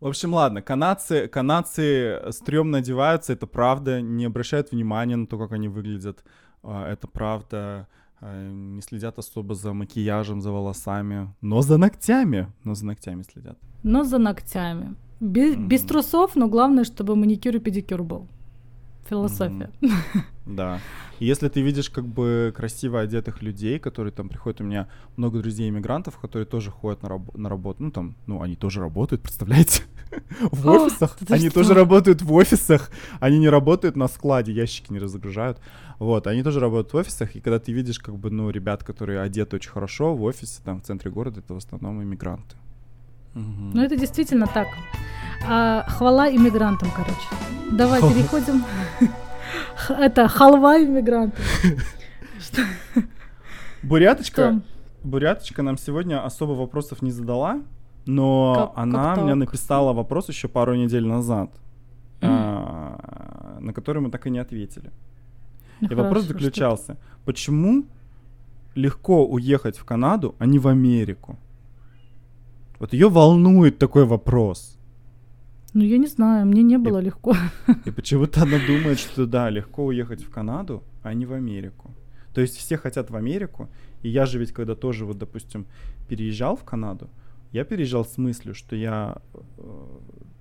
[0.00, 5.52] В общем, ладно, канадцы, канадцы стрёмно одеваются, это правда, не обращают внимания на то, как
[5.52, 6.24] они выглядят,
[6.62, 7.86] а, это правда,
[8.20, 13.58] а, не следят особо за макияжем, за волосами, но за ногтями, но за ногтями следят.
[13.82, 14.94] Но за ногтями.
[15.20, 15.88] Без, без Мгм.
[15.88, 18.26] трусов, но главное, чтобы маникюр и педикюр был.
[19.08, 19.70] Философия.
[20.46, 20.78] Да.
[21.18, 25.40] И если ты видишь как бы красиво одетых людей, которые там приходят, у меня много
[25.40, 29.82] друзей-иммигрантов, которые тоже ходят на, раб- на работу, ну там, ну они тоже работают, представляете?
[30.40, 31.16] В офисах.
[31.28, 32.90] Они тоже работают в офисах.
[33.20, 35.58] Они не работают на складе, ящики не разгружают.
[35.98, 39.20] Вот, они тоже работают в офисах, и когда ты видишь как бы, ну, ребят, которые
[39.20, 42.56] одеты очень хорошо в офисе, там, в центре города, это в основном иммигранты.
[43.34, 43.72] Мгм.
[43.74, 44.66] Ну, это действительно так.
[45.46, 47.28] А, хвала иммигрантам, короче.
[47.70, 48.14] Давай Хвала.
[48.14, 48.64] переходим.
[49.88, 51.38] Это халва иммигрантов.
[53.82, 54.60] Буряточка?
[55.02, 57.60] Буряточка нам сегодня особо вопросов не задала,
[58.10, 61.50] но Как- она как мне написала вопрос еще пару недель назад,
[62.22, 62.30] Мгм.
[62.32, 64.90] а, на который мы так и не ответили.
[65.80, 67.84] Ну, И вопрос хорошо, что заключался, почему
[68.76, 71.36] легко уехать в Канаду, а не в Америку?
[72.80, 74.78] Вот ее волнует такой вопрос.
[75.74, 77.34] Ну, я не знаю, мне не было легко.
[77.86, 81.90] И почему-то она думает, что да, легко уехать в Канаду, а не в Америку.
[82.34, 83.68] То есть все хотят в Америку,
[84.04, 85.64] и я же ведь когда тоже, вот, допустим,
[86.08, 87.08] переезжал в Канаду,
[87.52, 89.86] я переезжал с мыслью, что я э,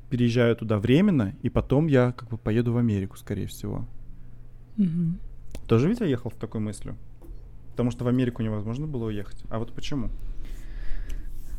[0.10, 3.86] переезжаю туда временно, и потом я как бы поеду в Америку, скорее всего.
[4.78, 5.20] Мгм.
[5.68, 6.96] Тоже ведь я ехал с такой мыслью?
[7.72, 9.44] Потому что в Америку невозможно было уехать.
[9.50, 10.10] А вот почему?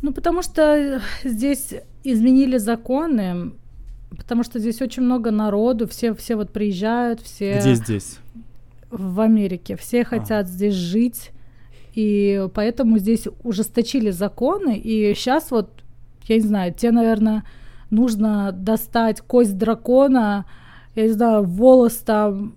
[0.02, 1.74] Ну, потому что здесь
[2.04, 3.52] изменили законы,
[4.16, 8.18] потому что здесь очень много народу, все, все вот приезжают, все Где здесь?
[8.90, 11.30] в Америке, все хотят здесь жить,
[11.94, 15.70] и поэтому здесь ужесточили законы, и сейчас вот,
[16.28, 17.44] я не знаю, тебе, наверное,
[17.90, 20.46] нужно достать кость дракона,
[20.94, 22.54] я не знаю, волос там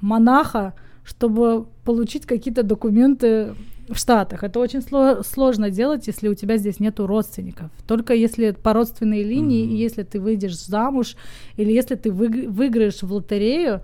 [0.00, 3.54] монаха, чтобы получить какие-то документы
[3.88, 4.42] в Штатах.
[4.42, 7.70] Это очень сло- сложно делать, если у тебя здесь нету родственников.
[7.86, 11.16] Только если по родственной линии, и если ты выйдешь замуж,
[11.56, 13.82] или если ты выг- выиграешь в лотерею,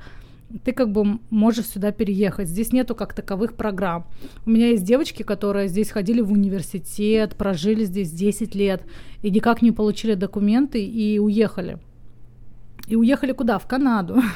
[0.64, 2.48] ты как бы можешь сюда переехать.
[2.48, 4.06] Здесь нету как таковых программ.
[4.46, 8.84] У меня есть девочки, которые здесь ходили в университет, прожили здесь 10 лет
[9.22, 11.78] и никак не получили документы и уехали.
[12.88, 13.58] И уехали куда?
[13.58, 14.20] В Канаду.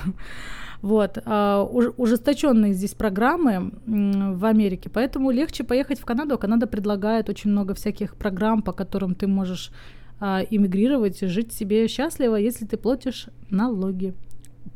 [0.83, 1.19] Вот.
[1.25, 6.35] а, уж- ужесточенные здесь программы в Америке, поэтому легче поехать в Канаду.
[6.35, 9.73] А Канада предлагает очень много всяких программ, по которым ты можешь
[10.21, 14.15] а, иммигрировать и жить себе счастливо, если ты платишь налоги.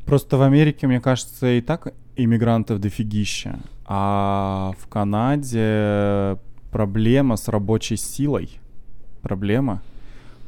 [0.05, 3.59] Просто в Америке, мне кажется, и так иммигрантов дофигища.
[3.85, 6.37] А в Канаде
[6.71, 8.59] проблема с рабочей силой.
[9.21, 9.81] Проблема.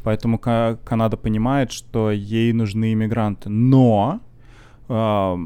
[0.04, 3.50] Поэтому Канада понимает, что ей нужны иммигранты.
[3.50, 4.20] Но
[4.90, 5.38] э,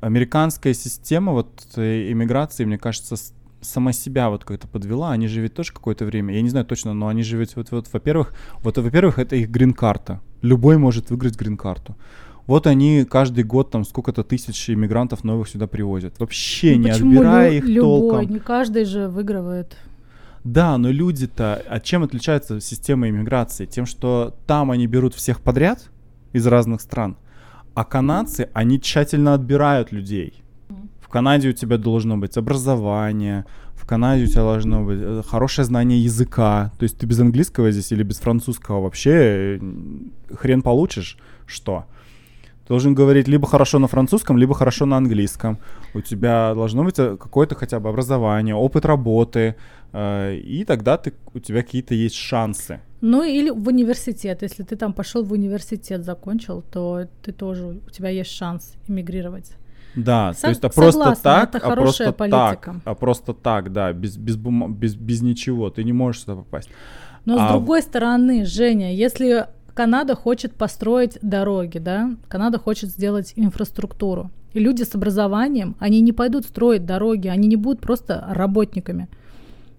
[0.00, 3.16] американская система вот э, иммиграции, мне кажется,
[3.60, 5.12] сама себя вот как-то подвела.
[5.12, 8.34] Они ведь тоже какое-то время, я не знаю точно, но они ведь вот, вот во-первых,
[8.62, 10.20] вот во-первых, это их грин-карта.
[10.42, 11.96] Любой может выиграть грин-карту.
[12.46, 16.18] Вот они каждый год там сколько-то тысяч иммигрантов новых сюда привозят.
[16.20, 17.80] Вообще ну, не отбирая лю- их любой?
[17.80, 18.30] толком.
[18.30, 19.76] Не каждый же выигрывает.
[20.44, 23.66] Да, но люди-то, от чем отличается система иммиграции?
[23.66, 25.90] Тем, что там они берут всех подряд
[26.32, 27.16] из разных стран,
[27.74, 30.42] а канадцы, они тщательно отбирают людей.
[31.00, 33.44] В Канаде у тебя должно быть образование,
[33.74, 36.72] в Канаде у тебя должно быть э, хорошее знание языка.
[36.78, 39.60] То есть ты без английского здесь или без французского вообще
[40.34, 41.86] хрен получишь, что?
[42.68, 45.58] Должен говорить либо хорошо на французском, либо хорошо на английском.
[45.94, 49.54] У тебя должно быть э, какое-то хотя бы образование, опыт работы,
[49.92, 52.80] э, и тогда ты, у тебя какие-то есть шансы.
[53.00, 54.42] Ну или в университет.
[54.42, 59.52] Если ты там пошел в университет, закончил, то ты тоже, у тебя есть шанс эмигрировать.
[59.94, 62.58] Да, Со- то есть а просто так, это а просто политика.
[62.62, 66.36] так, а просто так, да, без, без, бум- без, без ничего, ты не можешь сюда
[66.36, 66.68] попасть.
[67.24, 67.48] Но а...
[67.48, 69.46] с другой стороны, Женя, если
[69.76, 74.30] Канада хочет построить дороги, да, Канада хочет сделать инфраструктуру.
[74.54, 79.06] И люди с образованием, они не пойдут строить дороги, они не будут просто работниками.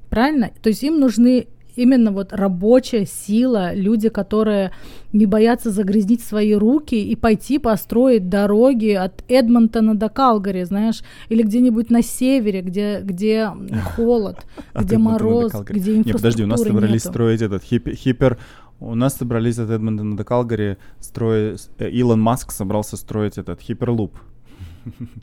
[0.09, 0.51] Правильно?
[0.61, 4.71] То есть им нужны именно вот рабочая сила, люди, которые
[5.13, 11.41] не боятся загрязнить свои руки и пойти построить дороги от Эдмонтона до Калгари, знаешь, или
[11.41, 13.51] где-нибудь на севере, где, где
[13.95, 14.37] холод,
[14.75, 18.37] где мороз, где инфраструктуры Не, подожди, у нас собрались строить этот хипер
[18.79, 21.69] у нас собрались от Эдмонтона до Калгари строить...
[21.79, 24.17] Э, Илон Маск собрался строить этот хиперлуп.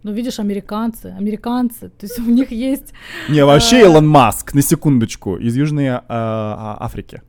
[0.03, 2.93] Ну, видишь, американцы, американцы, то есть у них есть...
[3.31, 7.23] Не, вообще а, Илон Маск, на секундочку, из Южной а, а, Африки.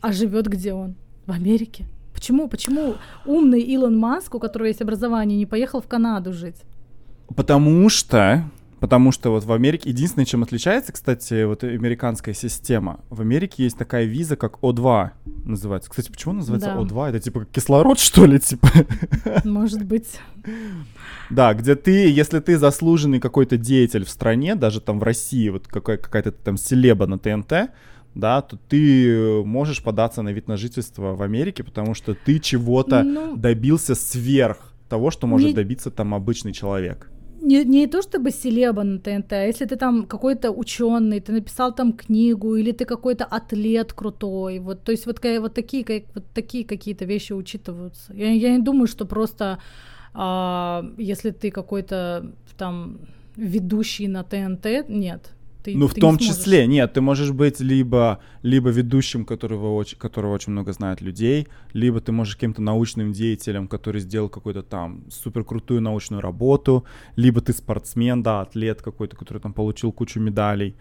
[0.00, 0.94] А живет где он?
[1.26, 1.84] В Америке.
[2.14, 2.94] Почему, почему
[3.26, 6.62] умный Илон Маск, у которого есть образование, не поехал в Канаду жить?
[7.36, 8.44] Потому что
[8.80, 13.00] Потому что вот в Америке единственное, чем отличается, кстати, вот американская система.
[13.10, 15.10] В Америке есть такая виза, как О2
[15.44, 15.90] называется.
[15.90, 16.80] Кстати, почему называется да.
[16.80, 17.08] О2?
[17.08, 18.68] Это типа кислород, что ли, типа?
[19.44, 20.20] Может быть.
[21.30, 25.66] Да, где ты, если ты заслуженный какой-то деятель в стране, даже там в России, вот
[25.66, 27.70] какая- какая-то там селеба на ТНТ,
[28.14, 33.02] да, то ты можешь податься на вид на жительство в Америке, потому что ты чего-то
[33.02, 35.54] ну, добился сверх того, что может не...
[35.54, 37.10] добиться там обычный человек
[37.40, 41.74] не, не то чтобы селеба на ТНТ, а если ты там какой-то ученый, ты написал
[41.74, 46.24] там книгу, или ты какой-то атлет крутой, вот, то есть вот, вот такие, как, вот
[46.34, 48.14] такие какие-то вещи учитываются.
[48.14, 49.58] Я, я не думаю, что просто
[50.14, 52.98] а, если ты какой-то там
[53.36, 55.32] ведущий на ТНТ, нет,
[55.62, 59.74] ты, ну, ты в том не числе, нет, ты можешь быть либо, либо ведущим, которого
[59.74, 64.62] очень, которого очень много знает людей, либо ты можешь каким-то научным деятелем, который сделал какую-то
[64.62, 66.84] там супер крутую научную работу,
[67.16, 70.74] либо ты спортсмен, да, атлет какой-то, который там получил кучу медалей.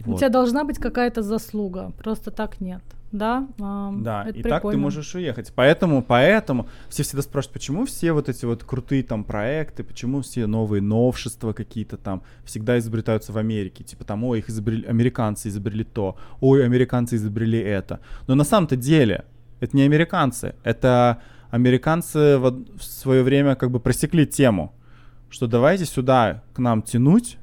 [0.00, 0.14] Вот.
[0.14, 2.82] У тебя должна быть какая-то заслуга, просто так нет
[3.12, 3.48] да?
[3.60, 4.60] А, да, и прикольно.
[4.60, 5.52] так ты можешь уехать.
[5.54, 10.46] Поэтому, поэтому все всегда спрашивают, почему все вот эти вот крутые там проекты, почему все
[10.46, 13.84] новые новшества какие-то там всегда изобретаются в Америке.
[13.84, 18.00] Типа там, ой, их изобрели, американцы изобрели то, ой, американцы изобрели это.
[18.26, 19.24] Но на самом-то деле
[19.58, 24.72] это не американцы, это американцы в, в свое время как бы просекли тему,
[25.30, 27.38] что давайте сюда к нам тянуть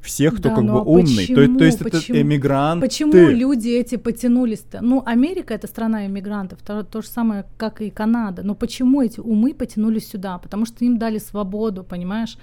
[0.00, 1.26] всех, кто да, как бы а умный.
[1.26, 2.86] Почему, то, то есть почему, это эмигранты.
[2.86, 4.80] Почему люди эти потянулись-то?
[4.80, 8.42] Ну, Америка это страна иммигрантов, то, то же самое, как и Канада.
[8.42, 10.38] Но почему эти умы потянулись сюда?
[10.38, 12.38] Потому что им дали свободу, понимаешь?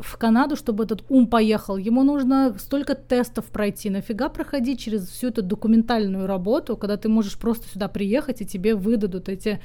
[0.00, 3.90] В Канаду, чтобы этот ум поехал, ему нужно столько тестов пройти.
[3.90, 8.74] Нафига проходить через всю эту документальную работу, когда ты можешь просто сюда приехать и тебе
[8.74, 9.60] выдадут эти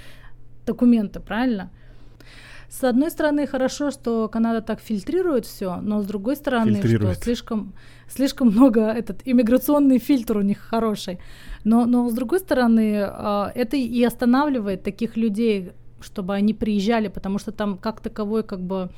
[0.66, 1.72] документы, правильно?
[2.70, 7.74] С одной стороны, хорошо, что Канада так фильтрирует все, но с другой стороны, что слишком,
[8.08, 11.18] слишком много этот иммиграционный фильтр у них хороший.
[11.64, 17.40] Но, но с другой стороны, а, это и останавливает таких людей, чтобы они приезжали, потому
[17.40, 18.92] что там как таковой как бы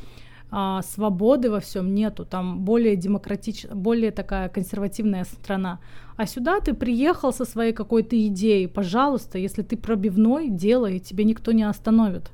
[0.51, 5.79] а, свободы во всем нету, там более демократичная, более такая консервативная страна.
[6.17, 11.53] А сюда ты приехал со своей какой-то идеей, пожалуйста, если ты пробивной, делай, тебе никто
[11.53, 12.31] не остановит.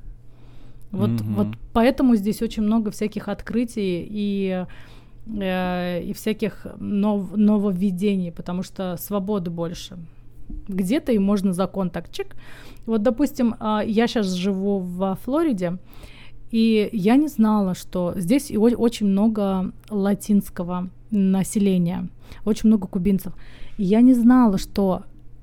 [0.90, 1.34] Вот, mm-hmm.
[1.34, 4.64] вот поэтому здесь очень много всяких открытий и,
[5.26, 9.98] э, и всяких нов, нововведений, потому что свободы больше.
[10.68, 12.36] Где-то и можно закон так чик.
[12.86, 15.78] Вот, допустим, э, я сейчас живу во Флориде,
[16.50, 22.08] И я не знала, что здесь и очень много латинского населения,
[22.46, 23.34] очень много кубинцев.
[23.76, 25.02] И я не знала, что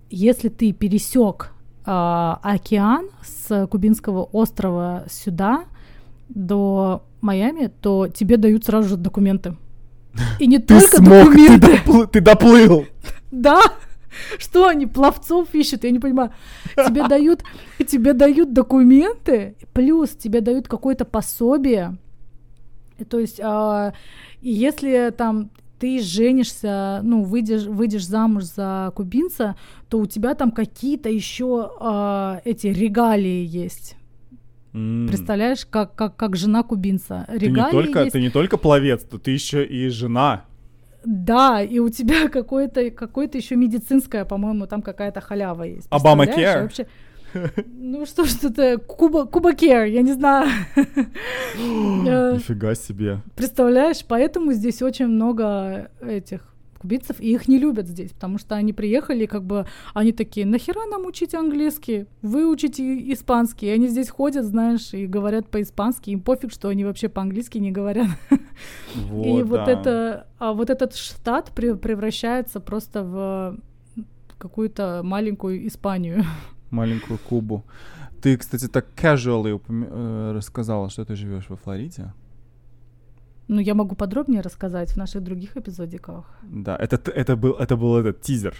[0.09, 1.54] если ты пересек
[1.85, 5.65] океан с кубинского острова сюда
[6.29, 9.55] до Майами, то тебе дают сразу же документы.
[10.39, 11.67] И не только смог, документы.
[11.67, 12.85] Ты, допл- ты доплыл.
[13.31, 13.61] Да.
[14.37, 15.83] Что они пловцов ищут?
[15.83, 16.31] Я не понимаю.
[16.87, 17.43] Тебе дают,
[17.85, 21.97] тебе дают документы, плюс тебе дают какое-то пособие.
[23.09, 23.93] То есть, а,
[24.41, 25.49] если там
[25.79, 29.55] ты женишься, ну, выйдешь, выйдешь замуж за кубинца,
[29.89, 33.97] то у тебя там какие-то еще а, эти регалии есть.
[34.73, 35.07] М.
[35.07, 37.25] Представляешь, как, как, как жена кубинца.
[37.27, 38.13] Ты не, Регалии только, есть.
[38.13, 40.45] ты не только пловец, то ты еще и жена.
[41.05, 45.87] Да, и у тебя какое-то какое еще медицинское, по-моему, там какая-то халява есть.
[45.89, 46.87] Обама вообще-
[47.67, 50.49] Ну что ж это, Куба, Куба Care, я не знаю.
[52.07, 53.21] Э, Нифига себе.
[53.35, 56.41] Представляешь, поэтому здесь очень много этих
[56.79, 60.85] кубинцев, и их не любят здесь, потому что они приехали, как бы, они такие, нахера
[60.91, 66.19] нам учить английский, вы учите испанский, и они здесь ходят, знаешь, и говорят по-испански, им
[66.21, 68.07] пофиг, что они вообще по-английски не говорят.
[68.95, 69.71] Вот, И вот да.
[69.71, 73.57] это, а вот этот штат пре- превращается просто в
[74.37, 76.23] какую-то маленькую Испанию.
[76.75, 77.63] Маленькую Кубу.
[78.21, 82.13] Ты, кстати, так casually упомя- э, рассказала, что ты живешь во Флориде.
[83.47, 86.25] Ну, я могу подробнее рассказать в наших других эпизодиках.
[86.43, 88.55] Да, это, это, был, это был этот тизер.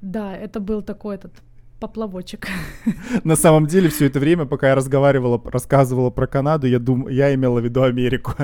[0.00, 1.32] Да, это был такой этот
[1.80, 2.48] поплавочек.
[3.24, 7.08] На самом деле, все это время, пока я разговаривала, рассказывала про Канаду, я, дум...
[7.08, 8.32] я имела в виду Америку.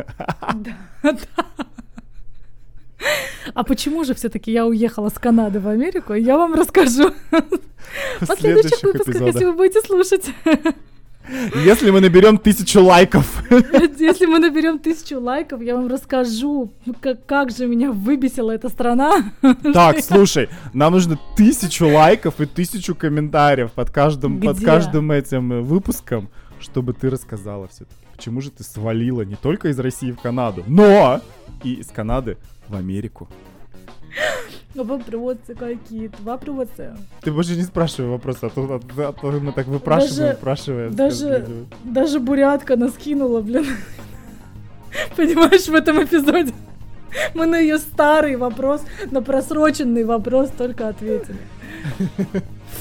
[0.54, 1.66] Да, да.
[3.52, 6.14] А почему же все-таки я уехала с Канады в Америку?
[6.14, 7.12] Я вам расскажу
[8.20, 10.30] в следующих выпусках, если вы будете слушать.
[11.64, 13.42] Если мы наберем тысячу лайков.
[13.98, 19.32] Если мы наберем тысячу лайков, я вам расскажу, как, как же меня выбесила эта страна.
[19.72, 24.66] Так, слушай, нам нужно тысячу лайков и тысячу комментариев под каждым, под Где?
[24.66, 26.28] каждым этим э, выпуском,
[26.60, 31.22] чтобы ты рассказала все-таки, почему же ты свалила не только из России в Канаду, но
[31.62, 32.36] и из Канады
[32.68, 33.28] в Америку.
[34.74, 36.96] Вопросы какие-то, вопросы.
[37.22, 40.94] Ты больше не спрашивай вопросы, а то, а то- а мы так выпрашиваем, Даже- выпрашиваем.
[40.94, 41.46] даже-
[41.84, 43.66] Даже бурятка нас кинула, блин.
[45.16, 46.52] Понимаешь, в этом эпизоде
[47.34, 51.38] мы на ее старый вопрос, на просроченный вопрос только ответили.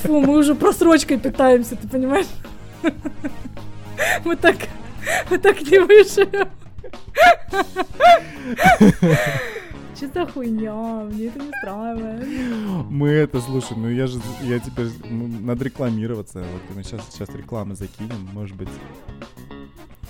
[0.04, 2.28] Фу, мы уже просрочкой питаемся, ты понимаешь?
[4.26, 4.56] Мы так,
[5.30, 6.48] мы так не выживем.
[9.96, 11.04] Что за хуйня?
[11.06, 12.28] Мне это не устраивает.
[12.90, 17.30] Мы это, слушай, ну я же, я теперь, ну, надо рекламироваться, вот мы сейчас, сейчас
[17.30, 18.70] рекламы закинем, может быть,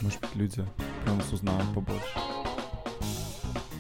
[0.01, 0.65] может быть, люди
[1.03, 2.03] про нас узнают побольше.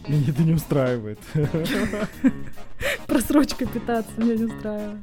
[0.07, 1.19] Меня это не устраивает.
[3.07, 4.99] Просрочкой питаться меня не устраивает.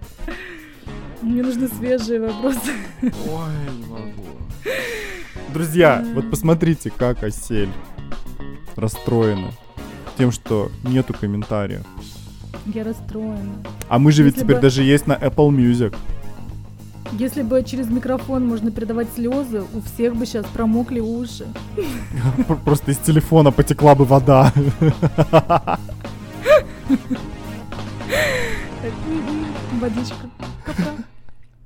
[1.22, 2.72] Мне нужны свежие вопросы.
[3.02, 4.26] Ой, не могу.
[5.54, 7.72] Друзья, вот посмотрите, как Осель
[8.76, 9.52] расстроена
[10.20, 11.80] тем, что нету комментариев.
[12.66, 13.54] Я расстроена.
[13.88, 15.96] А мы же ведь Если теперь бы- даже есть на Apple Music.
[17.12, 21.46] Если бы через микрофон можно передавать слезы, у всех бы сейчас промокли уши.
[22.64, 24.52] Просто из телефона потекла бы вода.
[29.80, 30.28] Водичка.
[30.64, 31.04] Капка.